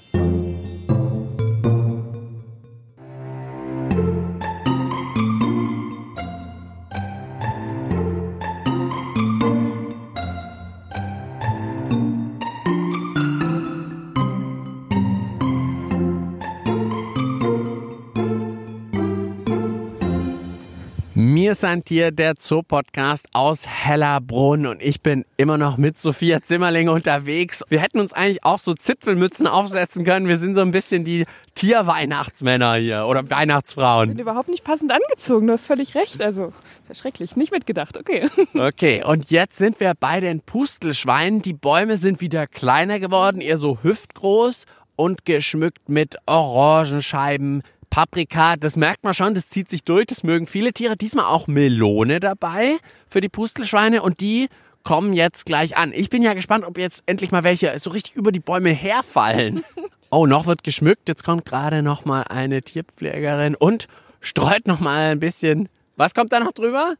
Wir 21.36 21.54
sind 21.54 21.90
hier 21.90 22.12
der 22.12 22.32
Zoo-Podcast 22.38 23.26
aus 23.34 23.66
Hellerbrunn 23.68 24.66
und 24.66 24.80
ich 24.80 25.02
bin 25.02 25.26
immer 25.36 25.58
noch 25.58 25.76
mit 25.76 25.98
Sophia 25.98 26.40
Zimmerling 26.40 26.88
unterwegs. 26.88 27.62
Wir 27.68 27.80
hätten 27.80 28.00
uns 28.00 28.14
eigentlich 28.14 28.42
auch 28.42 28.58
so 28.58 28.72
Zipfelmützen 28.72 29.46
aufsetzen 29.46 30.02
können. 30.02 30.28
Wir 30.28 30.38
sind 30.38 30.54
so 30.54 30.62
ein 30.62 30.70
bisschen 30.70 31.04
die 31.04 31.26
Tierweihnachtsmänner 31.54 32.76
hier 32.76 33.04
oder 33.04 33.28
Weihnachtsfrauen. 33.28 34.08
Ich 34.08 34.16
bin 34.16 34.22
überhaupt 34.22 34.48
nicht 34.48 34.64
passend 34.64 34.90
angezogen, 34.90 35.46
du 35.46 35.52
hast 35.52 35.66
völlig 35.66 35.94
recht. 35.94 36.22
Also, 36.22 36.54
sehr 36.86 36.94
schrecklich, 36.94 37.36
nicht 37.36 37.52
mitgedacht, 37.52 37.98
okay. 37.98 38.30
Okay, 38.54 39.04
und 39.04 39.30
jetzt 39.30 39.58
sind 39.58 39.78
wir 39.78 39.92
bei 39.92 40.20
den 40.20 40.40
Pustelschweinen. 40.40 41.42
Die 41.42 41.52
Bäume 41.52 41.98
sind 41.98 42.22
wieder 42.22 42.46
kleiner 42.46 42.98
geworden, 42.98 43.42
eher 43.42 43.58
so 43.58 43.76
hüftgroß 43.82 44.64
und 44.96 45.26
geschmückt 45.26 45.90
mit 45.90 46.16
Orangenscheiben, 46.24 47.62
Paprika, 47.90 48.56
das 48.56 48.76
merkt 48.76 49.04
man 49.04 49.14
schon, 49.14 49.34
das 49.34 49.48
zieht 49.48 49.68
sich 49.68 49.84
durch, 49.84 50.06
das 50.06 50.22
mögen 50.22 50.46
viele 50.46 50.72
Tiere. 50.72 50.96
Diesmal 50.96 51.26
auch 51.26 51.46
Melone 51.46 52.20
dabei 52.20 52.76
für 53.06 53.20
die 53.20 53.28
Pustelschweine 53.28 54.02
und 54.02 54.20
die 54.20 54.48
kommen 54.84 55.12
jetzt 55.12 55.46
gleich 55.46 55.76
an. 55.76 55.92
Ich 55.92 56.10
bin 56.10 56.22
ja 56.22 56.34
gespannt, 56.34 56.64
ob 56.64 56.78
jetzt 56.78 57.02
endlich 57.06 57.32
mal 57.32 57.42
welche 57.42 57.76
so 57.78 57.90
richtig 57.90 58.14
über 58.14 58.30
die 58.32 58.40
Bäume 58.40 58.70
herfallen. 58.70 59.64
Oh, 60.08 60.24
noch 60.24 60.46
wird 60.46 60.62
geschmückt. 60.62 61.08
Jetzt 61.08 61.24
kommt 61.24 61.44
gerade 61.44 61.82
noch 61.82 62.04
mal 62.04 62.22
eine 62.22 62.62
Tierpflegerin 62.62 63.56
und 63.56 63.88
streut 64.20 64.68
noch 64.68 64.78
mal 64.78 65.10
ein 65.10 65.18
bisschen. 65.18 65.68
Was 65.96 66.14
kommt 66.14 66.32
da 66.32 66.38
noch 66.38 66.52
drüber? 66.52 66.94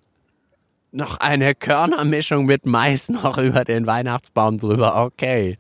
Noch 0.90 1.19
eine 1.21 1.55
Körnermischung 1.55 2.47
mit 2.47 2.66
Mais 2.66 3.09
noch 3.09 3.38
über 3.38 3.64
den 3.64 3.87
Weihnachtsbaum 3.87 4.59
drüber. 4.59 5.05
Okay. 5.05 5.57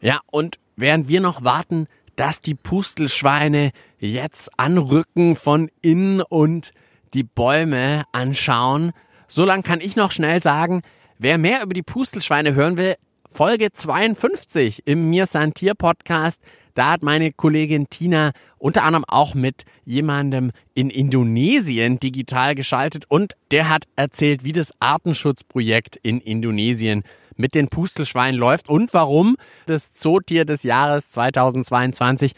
Ja, 0.00 0.20
und 0.30 0.56
während 0.76 1.08
wir 1.10 1.20
noch 1.20 1.44
warten, 1.44 1.86
dass 2.18 2.40
die 2.40 2.56
Pustelschweine 2.56 3.70
jetzt 4.00 4.50
anrücken 4.58 5.36
von 5.36 5.70
innen 5.80 6.20
und 6.20 6.72
die 7.14 7.22
Bäume 7.22 8.02
anschauen. 8.10 8.90
So 9.28 9.44
lang 9.44 9.62
kann 9.62 9.80
ich 9.80 9.94
noch 9.94 10.10
schnell 10.10 10.42
sagen, 10.42 10.82
wer 11.18 11.38
mehr 11.38 11.62
über 11.62 11.74
die 11.74 11.84
Pustelschweine 11.84 12.54
hören 12.54 12.76
will, 12.76 12.96
Folge 13.30 13.70
52 13.72 14.82
im 14.84 15.10
Mir 15.10 15.26
San 15.26 15.54
Tier 15.54 15.74
Podcast. 15.74 16.42
Da 16.74 16.90
hat 16.90 17.04
meine 17.04 17.32
Kollegin 17.32 17.88
Tina 17.88 18.32
unter 18.56 18.82
anderem 18.82 19.04
auch 19.06 19.34
mit 19.34 19.64
jemandem 19.84 20.50
in 20.74 20.90
Indonesien 20.90 22.00
digital 22.00 22.56
geschaltet 22.56 23.04
und 23.08 23.34
der 23.52 23.68
hat 23.68 23.84
erzählt, 23.94 24.42
wie 24.42 24.52
das 24.52 24.72
Artenschutzprojekt 24.80 25.96
in 26.02 26.20
Indonesien 26.20 27.04
mit 27.38 27.54
den 27.54 27.68
Pustelschweinen 27.68 28.38
läuft 28.38 28.68
und 28.68 28.92
warum 28.92 29.36
das 29.64 29.94
Zootier 29.94 30.44
des 30.44 30.64
Jahres 30.64 31.10
2022 31.12 32.32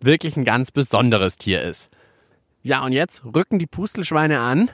wirklich 0.00 0.36
ein 0.36 0.44
ganz 0.44 0.72
besonderes 0.72 1.36
Tier 1.36 1.62
ist. 1.62 1.90
Ja, 2.62 2.84
und 2.84 2.92
jetzt 2.92 3.24
rücken 3.24 3.60
die 3.60 3.68
Pustelschweine 3.68 4.40
an. 4.40 4.70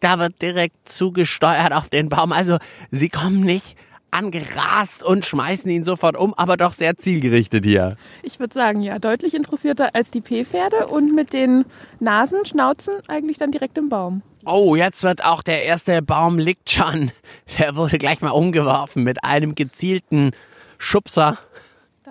Da 0.00 0.18
wird 0.18 0.40
direkt 0.40 0.88
zugesteuert 0.88 1.74
auf 1.74 1.90
den 1.90 2.08
Baum. 2.08 2.32
Also 2.32 2.56
sie 2.90 3.10
kommen 3.10 3.40
nicht 3.40 3.76
angerast 4.10 5.02
und 5.02 5.24
schmeißen 5.24 5.70
ihn 5.70 5.84
sofort 5.84 6.16
um, 6.16 6.34
aber 6.34 6.56
doch 6.56 6.72
sehr 6.72 6.96
zielgerichtet 6.96 7.64
hier. 7.64 7.96
Ich 8.22 8.40
würde 8.40 8.54
sagen, 8.54 8.80
ja, 8.80 8.98
deutlich 8.98 9.34
interessierter 9.34 9.94
als 9.94 10.10
die 10.10 10.20
P-Pferde 10.20 10.86
und 10.86 11.14
mit 11.14 11.32
den 11.32 11.64
Nasen, 12.00 12.46
Schnauzen 12.46 12.94
eigentlich 13.08 13.38
dann 13.38 13.52
direkt 13.52 13.78
im 13.78 13.88
Baum. 13.88 14.22
Oh, 14.44 14.76
jetzt 14.76 15.02
wird 15.02 15.24
auch 15.24 15.42
der 15.42 15.64
erste 15.64 16.02
Baum 16.02 16.38
liegt 16.38 16.70
schon. 16.70 17.10
Der 17.58 17.74
wurde 17.74 17.98
gleich 17.98 18.20
mal 18.20 18.30
umgeworfen 18.30 19.02
mit 19.02 19.24
einem 19.24 19.54
gezielten 19.54 20.30
Schubser. 20.78 21.38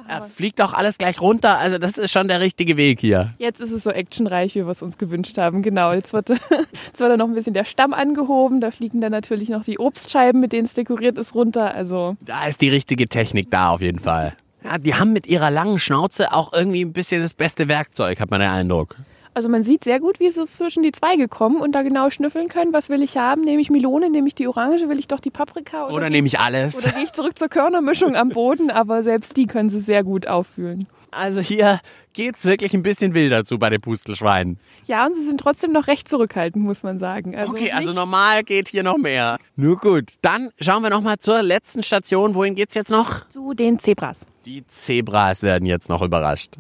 Er 0.08 0.22
fliegt 0.22 0.62
auch 0.62 0.74
alles 0.74 0.98
gleich 0.98 1.20
runter. 1.20 1.58
Also 1.58 1.78
das 1.78 1.98
ist 1.98 2.12
schon 2.12 2.28
der 2.28 2.40
richtige 2.40 2.78
Weg 2.78 3.00
hier. 3.00 3.34
Jetzt 3.38 3.60
ist 3.60 3.72
es 3.72 3.84
so 3.84 3.90
actionreich, 3.90 4.56
wie 4.56 4.66
wir 4.66 4.70
es 4.70 4.82
uns 4.82 4.98
gewünscht 4.98 5.38
haben. 5.38 5.62
Genau, 5.62 5.92
jetzt 5.94 6.14
wird, 6.14 6.30
jetzt 6.30 7.00
wird 7.00 7.12
da 7.12 7.18
noch 7.18 7.28
ein 7.28 7.34
bisschen 7.34 7.54
der 7.54 7.66
Stamm 7.66 7.94
angehoben. 7.94 8.62
Da 8.62 8.72
fliegen 8.72 9.02
dann 9.02 9.12
natürlich 9.12 9.50
noch 9.50 9.64
die 9.64 9.80
Obstscheiben, 9.80 10.40
mit 10.40 10.54
denen 10.54 10.66
es 10.66 10.74
dekoriert 10.74 11.18
ist, 11.18 11.34
runter. 11.36 11.74
Also 11.74 12.16
Da 12.22 12.46
ist 12.46 12.62
die 12.62 12.70
richtige 12.70 13.08
Technik 13.08 13.50
da 13.52 13.72
auf 13.72 13.82
jeden 13.82 14.00
Fall. 14.00 14.36
Ja, 14.64 14.78
die 14.78 14.96
haben 14.96 15.14
mit 15.14 15.28
ihrer 15.28 15.52
langen 15.52 15.80
Schnauze 15.80 16.34
auch 16.34 16.54
irgendwie 16.54 16.84
ein 16.84 16.94
bisschen 16.94 17.22
das 17.22 17.34
beste 17.34 17.68
Werkzeug, 17.68 18.20
hat 18.20 18.32
man 18.32 18.40
den 18.40 18.50
Eindruck. 18.50 18.96
Also 19.36 19.50
man 19.50 19.64
sieht 19.64 19.84
sehr 19.84 20.00
gut, 20.00 20.22
wie 20.22 20.30
sie 20.30 20.46
zwischen 20.46 20.82
die 20.82 20.94
Zweige 20.94 21.28
kommen 21.28 21.58
und 21.58 21.74
da 21.74 21.82
genau 21.82 22.10
schnüffeln 22.10 22.48
können, 22.48 22.72
was 22.72 22.88
will 22.88 23.04
ich 23.04 23.18
haben? 23.18 23.42
Nehme 23.42 23.62
ich 23.62 23.70
Melone, 23.70 24.10
nehme 24.10 24.30
ich 24.30 24.34
die 24.34 24.48
Orange, 24.48 24.88
will 24.88 24.98
ich 24.98 25.10
doch 25.10 25.20
die 25.20 25.30
Paprika? 25.30 25.88
Oder, 25.88 25.96
oder 25.96 26.10
nehme 26.10 26.26
ich 26.26 26.40
alles? 26.40 26.78
Oder 26.78 26.94
gehe 26.94 27.04
ich 27.04 27.12
zurück 27.12 27.38
zur 27.38 27.50
Körnermischung 27.50 28.16
am 28.16 28.30
Boden? 28.30 28.72
Aber 28.72 29.04
selbst 29.04 29.36
die 29.36 29.46
können 29.46 29.70
sie 29.70 29.82
sehr 29.82 30.06
gut 30.06 30.26
auffühlen. 30.26 30.88
Also 31.12 31.42
hier 31.42 31.82
geht's 32.14 32.46
wirklich 32.46 32.74
ein 32.74 32.82
bisschen 32.82 33.14
wilder 33.14 33.44
zu 33.44 33.60
bei 33.60 33.70
den 33.70 33.82
Pustelschweinen. 33.82 34.58
Ja, 34.86 35.06
und 35.06 35.14
sie 35.16 35.26
sind 35.26 35.42
trotzdem 35.42 35.74
noch 35.74 35.88
recht 35.88 36.08
zurückhaltend, 36.08 36.64
muss 36.64 36.84
man 36.84 36.98
sagen. 36.98 37.36
Also 37.36 37.52
okay, 37.52 37.74
also 37.74 37.92
normal 37.92 38.44
geht 38.44 38.70
hier 38.70 38.84
noch 38.84 38.98
mehr. 38.98 39.38
Nur 39.58 39.76
gut. 39.76 40.14
Dann 40.22 40.52
schauen 40.62 40.82
wir 40.82 40.90
noch 40.90 41.02
mal 41.02 41.18
zur 41.20 41.44
letzten 41.44 41.84
Station. 41.84 42.36
Wohin 42.36 42.56
geht's 42.56 42.74
jetzt 42.74 42.90
noch? 42.90 43.28
Zu 43.30 43.54
den 43.54 43.80
Zebras. 43.80 44.26
Die 44.46 44.66
Zebras 44.68 45.44
werden 45.44 45.66
jetzt 45.66 45.90
noch 45.90 46.02
überrascht. 46.02 46.56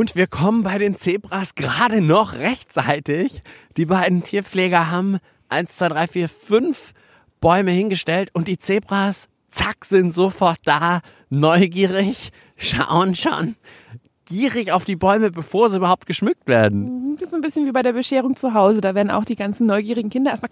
Und 0.00 0.16
wir 0.16 0.28
kommen 0.28 0.62
bei 0.62 0.78
den 0.78 0.96
Zebras 0.96 1.54
gerade 1.54 2.00
noch 2.00 2.32
rechtzeitig. 2.32 3.42
Die 3.76 3.84
beiden 3.84 4.22
Tierpfleger 4.22 4.90
haben 4.90 5.18
eins, 5.50 5.76
zwei, 5.76 5.88
drei, 5.88 6.06
vier, 6.06 6.26
fünf 6.26 6.94
Bäume 7.42 7.70
hingestellt 7.72 8.30
und 8.32 8.48
die 8.48 8.56
Zebras, 8.56 9.28
zack, 9.50 9.84
sind 9.84 10.14
sofort 10.14 10.56
da, 10.64 11.02
neugierig, 11.28 12.32
schauen 12.56 13.14
schon 13.14 13.56
gierig 14.30 14.70
auf 14.72 14.84
die 14.84 14.96
Bäume, 14.96 15.30
bevor 15.30 15.68
sie 15.70 15.76
überhaupt 15.76 16.06
geschmückt 16.06 16.46
werden. 16.46 17.10
Mhm, 17.10 17.16
das 17.16 17.28
ist 17.28 17.34
ein 17.34 17.40
bisschen 17.40 17.66
wie 17.66 17.72
bei 17.72 17.82
der 17.82 17.92
Bescherung 17.92 18.36
zu 18.36 18.54
Hause. 18.54 18.80
Da 18.80 18.94
werden 18.94 19.10
auch 19.10 19.24
die 19.24 19.34
ganzen 19.34 19.66
neugierigen 19.66 20.08
Kinder 20.08 20.30
erstmal 20.30 20.50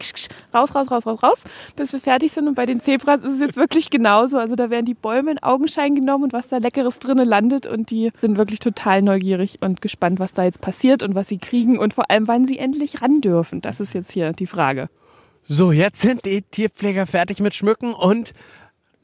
raus, 0.53 0.75
raus, 0.75 0.91
raus, 0.91 1.07
raus, 1.07 1.23
raus, 1.23 1.45
bis 1.77 1.93
wir 1.93 2.01
fertig 2.01 2.33
sind. 2.33 2.49
Und 2.49 2.55
bei 2.55 2.67
den 2.67 2.81
Zebras 2.81 3.23
ist 3.23 3.35
es 3.35 3.41
jetzt 3.41 3.57
wirklich 3.57 3.89
genauso. 3.91 4.37
Also 4.37 4.57
da 4.57 4.69
werden 4.69 4.85
die 4.85 4.95
Bäume 4.95 5.31
in 5.31 5.43
Augenschein 5.43 5.95
genommen 5.95 6.25
und 6.25 6.33
was 6.33 6.49
da 6.49 6.59
Leckeres 6.59 6.99
drinnen 6.99 7.27
landet. 7.27 7.67
Und 7.67 7.91
die 7.91 8.11
sind 8.21 8.37
wirklich 8.37 8.59
total 8.59 9.01
neugierig 9.01 9.59
und 9.61 9.81
gespannt, 9.81 10.19
was 10.19 10.33
da 10.33 10.45
jetzt 10.45 10.61
passiert 10.61 11.03
und 11.03 11.15
was 11.15 11.29
sie 11.29 11.39
kriegen 11.39 11.79
und 11.79 11.95
vor 11.95 12.11
allem, 12.11 12.27
wann 12.27 12.47
sie 12.47 12.59
endlich 12.59 13.01
ran 13.01 13.21
dürfen. 13.21 13.61
Das 13.61 13.81
ist 13.81 13.95
jetzt 13.95 14.11
hier 14.13 14.33
die 14.33 14.47
Frage. 14.47 14.89
So, 15.45 15.73
jetzt 15.73 16.01
sind 16.01 16.25
die 16.25 16.43
Tierpfleger 16.43 17.07
fertig 17.07 17.41
mit 17.41 17.55
Schmücken 17.55 17.95
und 17.95 18.35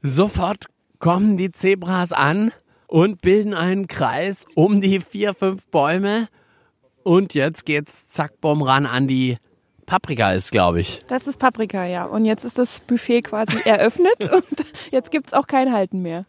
sofort 0.02 0.66
kommen 0.98 1.37
die 1.37 1.52
Zebras 1.52 2.12
an 2.12 2.50
und 2.94 3.22
bilden 3.22 3.54
einen 3.54 3.88
Kreis 3.88 4.46
um 4.54 4.80
die 4.80 5.00
vier, 5.00 5.35
fünf 5.35 5.66
Bäume. 5.66 6.28
Und 7.02 7.35
jetzt 7.35 7.66
geht's 7.66 8.07
zack, 8.07 8.40
bumm 8.40 8.62
ran 8.62 8.87
an 8.87 9.09
die 9.09 9.38
Paprika 9.85 10.30
ist, 10.30 10.52
glaube 10.52 10.78
ich. 10.78 11.00
Das 11.09 11.26
ist 11.26 11.40
Paprika, 11.40 11.85
ja. 11.85 12.04
Und 12.04 12.24
jetzt 12.24 12.44
ist 12.44 12.57
das 12.57 12.78
Buffet 12.78 13.22
quasi 13.22 13.59
eröffnet 13.64 14.30
und 14.33 14.64
jetzt 14.92 15.11
gibt's 15.11 15.33
auch 15.33 15.48
kein 15.48 15.72
Halten 15.72 16.02
mehr. 16.02 16.24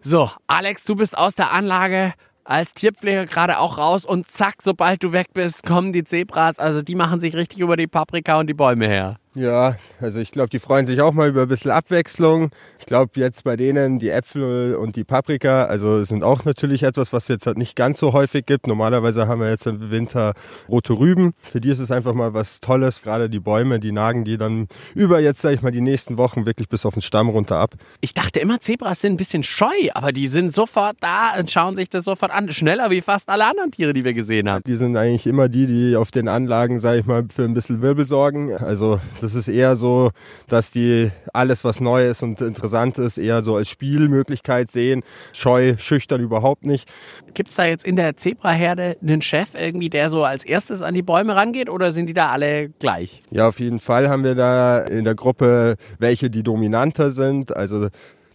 So, 0.00 0.28
Alex, 0.48 0.82
du 0.86 0.96
bist 0.96 1.16
aus 1.16 1.36
der 1.36 1.52
Anlage 1.52 2.14
als 2.42 2.74
Tierpfleger 2.74 3.26
gerade 3.26 3.60
auch 3.60 3.78
raus 3.78 4.04
und 4.04 4.26
zack, 4.28 4.56
sobald 4.60 5.04
du 5.04 5.12
weg 5.12 5.28
bist, 5.34 5.64
kommen 5.64 5.92
die 5.92 6.02
Zebras. 6.02 6.58
Also 6.58 6.82
die 6.82 6.96
machen 6.96 7.20
sich 7.20 7.36
richtig 7.36 7.60
über 7.60 7.76
die 7.76 7.86
Paprika 7.86 8.40
und 8.40 8.48
die 8.48 8.54
Bäume 8.54 8.88
her. 8.88 9.20
Ja, 9.38 9.76
also 10.00 10.18
ich 10.18 10.32
glaube, 10.32 10.48
die 10.48 10.58
freuen 10.58 10.84
sich 10.84 11.00
auch 11.00 11.12
mal 11.12 11.28
über 11.28 11.42
ein 11.42 11.48
bisschen 11.48 11.70
Abwechslung. 11.70 12.50
Ich 12.80 12.86
glaube 12.86 13.12
jetzt 13.14 13.44
bei 13.44 13.54
denen 13.56 14.00
die 14.00 14.10
Äpfel 14.10 14.74
und 14.74 14.96
die 14.96 15.04
Paprika, 15.04 15.66
also 15.66 16.02
sind 16.02 16.24
auch 16.24 16.44
natürlich 16.44 16.82
etwas, 16.82 17.12
was 17.12 17.28
jetzt 17.28 17.46
halt 17.46 17.56
nicht 17.56 17.76
ganz 17.76 18.00
so 18.00 18.12
häufig 18.12 18.46
gibt. 18.46 18.66
Normalerweise 18.66 19.28
haben 19.28 19.40
wir 19.40 19.48
jetzt 19.48 19.68
im 19.68 19.92
Winter 19.92 20.34
rote 20.68 20.94
Rüben. 20.94 21.34
Für 21.40 21.60
die 21.60 21.68
ist 21.68 21.78
es 21.78 21.92
einfach 21.92 22.14
mal 22.14 22.34
was 22.34 22.58
Tolles. 22.58 23.00
Gerade 23.02 23.30
die 23.30 23.38
Bäume, 23.38 23.78
die 23.78 23.92
nagen 23.92 24.24
die 24.24 24.38
dann 24.38 24.66
über 24.96 25.20
jetzt, 25.20 25.40
sage 25.40 25.54
ich 25.54 25.62
mal, 25.62 25.70
die 25.70 25.82
nächsten 25.82 26.18
Wochen 26.18 26.44
wirklich 26.44 26.68
bis 26.68 26.84
auf 26.84 26.94
den 26.94 27.02
Stamm 27.02 27.28
runter 27.28 27.58
ab. 27.58 27.74
Ich 28.00 28.14
dachte 28.14 28.40
immer, 28.40 28.58
Zebras 28.58 29.02
sind 29.02 29.12
ein 29.12 29.18
bisschen 29.18 29.44
scheu, 29.44 29.66
aber 29.94 30.10
die 30.10 30.26
sind 30.26 30.52
sofort 30.52 30.96
da 30.98 31.38
und 31.38 31.48
schauen 31.48 31.76
sich 31.76 31.90
das 31.90 32.02
sofort 32.02 32.32
an. 32.32 32.50
Schneller 32.50 32.90
wie 32.90 33.02
fast 33.02 33.28
alle 33.28 33.46
anderen 33.46 33.70
Tiere, 33.70 33.92
die 33.92 34.02
wir 34.02 34.14
gesehen 34.14 34.50
haben. 34.50 34.64
Die 34.66 34.76
sind 34.76 34.96
eigentlich 34.96 35.28
immer 35.28 35.48
die, 35.48 35.66
die 35.68 35.94
auf 35.94 36.10
den 36.10 36.26
Anlagen, 36.26 36.80
sage 36.80 36.98
ich 36.98 37.06
mal, 37.06 37.24
für 37.32 37.44
ein 37.44 37.54
bisschen 37.54 37.82
Wirbel 37.82 38.04
sorgen. 38.04 38.56
Also 38.56 38.98
das 39.20 39.27
ist 39.34 39.48
eher 39.48 39.76
so, 39.76 40.10
dass 40.48 40.70
die 40.70 41.10
alles, 41.32 41.64
was 41.64 41.80
neu 41.80 42.08
ist 42.08 42.22
und 42.22 42.40
interessant 42.40 42.98
ist, 42.98 43.18
eher 43.18 43.42
so 43.42 43.56
als 43.56 43.68
Spielmöglichkeit 43.68 44.70
sehen. 44.70 45.02
Scheu, 45.32 45.76
schüchtern 45.78 46.20
überhaupt 46.20 46.64
nicht. 46.64 46.88
Gibt 47.34 47.50
es 47.50 47.56
da 47.56 47.64
jetzt 47.64 47.84
in 47.84 47.96
der 47.96 48.16
Zebraherde 48.16 48.96
einen 49.02 49.22
Chef 49.22 49.54
irgendwie, 49.54 49.90
der 49.90 50.10
so 50.10 50.24
als 50.24 50.44
erstes 50.44 50.82
an 50.82 50.94
die 50.94 51.02
Bäume 51.02 51.36
rangeht 51.36 51.68
oder 51.68 51.92
sind 51.92 52.06
die 52.06 52.14
da 52.14 52.30
alle 52.30 52.68
gleich? 52.68 53.22
Ja, 53.30 53.48
auf 53.48 53.60
jeden 53.60 53.80
Fall 53.80 54.08
haben 54.08 54.24
wir 54.24 54.34
da 54.34 54.78
in 54.78 55.04
der 55.04 55.14
Gruppe 55.14 55.76
welche, 55.98 56.30
die 56.30 56.42
dominanter 56.42 57.10
sind. 57.10 57.56
Also 57.56 57.88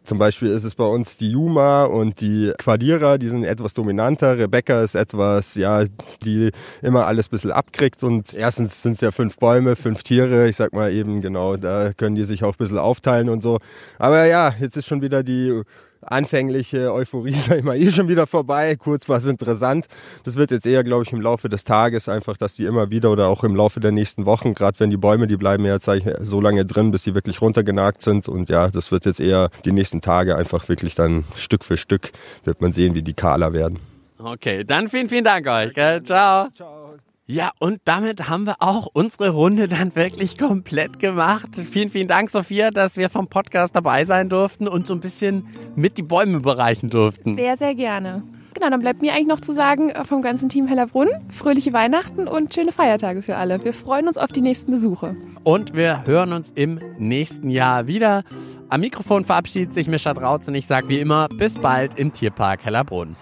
zum 0.03 0.17
Beispiel 0.17 0.49
ist 0.49 0.65
es 0.65 0.75
bei 0.75 0.85
uns 0.85 1.17
die 1.17 1.31
Juma 1.31 1.85
und 1.85 2.19
die 2.19 2.51
Quadira, 2.57 3.17
die 3.17 3.29
sind 3.29 3.45
etwas 3.45 3.73
dominanter. 3.73 4.37
Rebecca 4.37 4.83
ist 4.83 4.95
etwas, 4.95 5.55
ja, 5.55 5.85
die 6.23 6.51
immer 6.81 7.07
alles 7.07 7.27
ein 7.27 7.31
bisschen 7.31 7.51
abkriegt. 7.51 8.03
Und 8.03 8.33
erstens 8.33 8.81
sind 8.81 8.93
es 8.93 9.01
ja 9.01 9.11
fünf 9.11 9.37
Bäume, 9.37 9.75
fünf 9.75 10.03
Tiere. 10.03 10.49
Ich 10.49 10.57
sag 10.57 10.73
mal 10.73 10.91
eben, 10.91 11.21
genau, 11.21 11.55
da 11.55 11.93
können 11.93 12.15
die 12.15 12.25
sich 12.25 12.43
auch 12.43 12.53
ein 12.53 12.57
bisschen 12.57 12.79
aufteilen 12.79 13.29
und 13.29 13.41
so. 13.41 13.59
Aber 13.97 14.25
ja, 14.25 14.53
jetzt 14.59 14.75
ist 14.75 14.87
schon 14.87 15.01
wieder 15.01 15.23
die 15.23 15.61
anfängliche 16.05 16.93
Euphorie, 16.93 17.33
sag 17.47 17.59
ich 17.59 17.63
mal, 17.63 17.77
eh 17.77 17.91
schon 17.91 18.07
wieder 18.07 18.27
vorbei. 18.27 18.75
Kurz 18.75 19.07
war 19.09 19.17
es 19.17 19.25
interessant. 19.25 19.87
Das 20.23 20.35
wird 20.35 20.51
jetzt 20.51 20.67
eher, 20.67 20.83
glaube 20.83 21.03
ich, 21.03 21.11
im 21.11 21.21
Laufe 21.21 21.49
des 21.49 21.63
Tages 21.63 22.09
einfach, 22.09 22.37
dass 22.37 22.53
die 22.53 22.65
immer 22.65 22.89
wieder 22.89 23.11
oder 23.11 23.27
auch 23.27 23.43
im 23.43 23.55
Laufe 23.55 23.79
der 23.79 23.91
nächsten 23.91 24.25
Wochen, 24.25 24.53
gerade 24.53 24.79
wenn 24.79 24.89
die 24.89 24.97
Bäume, 24.97 25.27
die 25.27 25.37
bleiben 25.37 25.65
ja, 25.65 25.79
sag 25.79 25.97
ich, 25.97 26.05
so 26.21 26.41
lange 26.41 26.65
drin, 26.65 26.91
bis 26.91 27.03
die 27.03 27.15
wirklich 27.15 27.41
runtergenagt 27.41 28.01
sind. 28.01 28.27
Und 28.27 28.49
ja, 28.49 28.69
das 28.69 28.91
wird 28.91 29.05
jetzt 29.05 29.19
eher 29.19 29.49
die 29.65 29.71
nächsten 29.71 30.01
Tage 30.01 30.35
einfach 30.35 30.67
wirklich 30.69 30.95
dann 30.95 31.25
Stück 31.35 31.63
für 31.63 31.77
Stück 31.77 32.11
wird 32.43 32.61
man 32.61 32.71
sehen, 32.71 32.95
wie 32.95 33.01
die 33.01 33.13
kahler 33.13 33.53
werden. 33.53 33.79
Okay, 34.19 34.63
dann 34.63 34.89
vielen, 34.89 35.09
vielen 35.09 35.25
Dank 35.25 35.47
euch. 35.47 35.73
Gell? 35.73 36.01
Ciao. 36.03 36.49
Ciao. 36.55 36.82
Ja, 37.25 37.51
und 37.59 37.79
damit 37.85 38.27
haben 38.27 38.45
wir 38.45 38.55
auch 38.59 38.89
unsere 38.91 39.29
Runde 39.29 39.69
dann 39.69 39.95
wirklich 39.95 40.37
komplett 40.37 40.99
gemacht. 40.99 41.55
Vielen, 41.55 41.89
vielen 41.89 42.09
Dank, 42.09 42.29
Sophia, 42.29 42.69
dass 42.69 42.97
wir 42.97 43.09
vom 43.09 43.29
Podcast 43.29 43.73
dabei 43.73 44.03
sein 44.03 44.27
durften 44.27 44.67
und 44.67 44.85
so 44.85 44.93
ein 44.93 44.99
bisschen 44.99 45.47
mit 45.75 45.97
die 45.97 46.03
Bäume 46.03 46.41
bereichen 46.41 46.89
durften. 46.89 47.35
Sehr, 47.35 47.55
sehr 47.55 47.75
gerne. 47.75 48.23
Genau, 48.53 48.69
dann 48.69 48.81
bleibt 48.81 49.01
mir 49.01 49.13
eigentlich 49.13 49.27
noch 49.27 49.39
zu 49.39 49.53
sagen 49.53 49.89
äh, 49.89 50.03
vom 50.03 50.21
ganzen 50.21 50.49
Team 50.49 50.67
Hellerbrunn, 50.67 51.07
fröhliche 51.29 51.71
Weihnachten 51.71 52.27
und 52.27 52.53
schöne 52.53 52.73
Feiertage 52.73 53.21
für 53.21 53.37
alle. 53.37 53.63
Wir 53.63 53.73
freuen 53.73 54.07
uns 54.07 54.17
auf 54.17 54.31
die 54.33 54.41
nächsten 54.41 54.71
Besuche. 54.71 55.15
Und 55.43 55.75
wir 55.75 56.05
hören 56.05 56.33
uns 56.33 56.51
im 56.53 56.79
nächsten 56.97 57.49
Jahr 57.49 57.87
wieder. 57.87 58.23
Am 58.67 58.81
Mikrofon 58.81 59.23
verabschiedet 59.23 59.73
sich 59.73 59.87
Mischa 59.87 60.13
Drautz 60.13 60.49
und 60.49 60.55
ich 60.55 60.67
sage 60.67 60.89
wie 60.89 60.99
immer, 60.99 61.29
bis 61.29 61.57
bald 61.57 61.97
im 61.97 62.11
Tierpark 62.11 62.63
Hellerbrunn. 62.65 63.15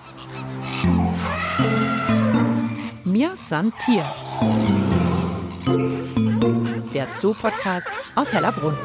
Mir 3.22 3.36
san 3.36 3.72
Tier. 3.78 4.04
Der 6.92 7.08
Zoo-Podcast 7.16 7.88
aus 8.16 8.34
Hellerbrunn. 8.34 8.76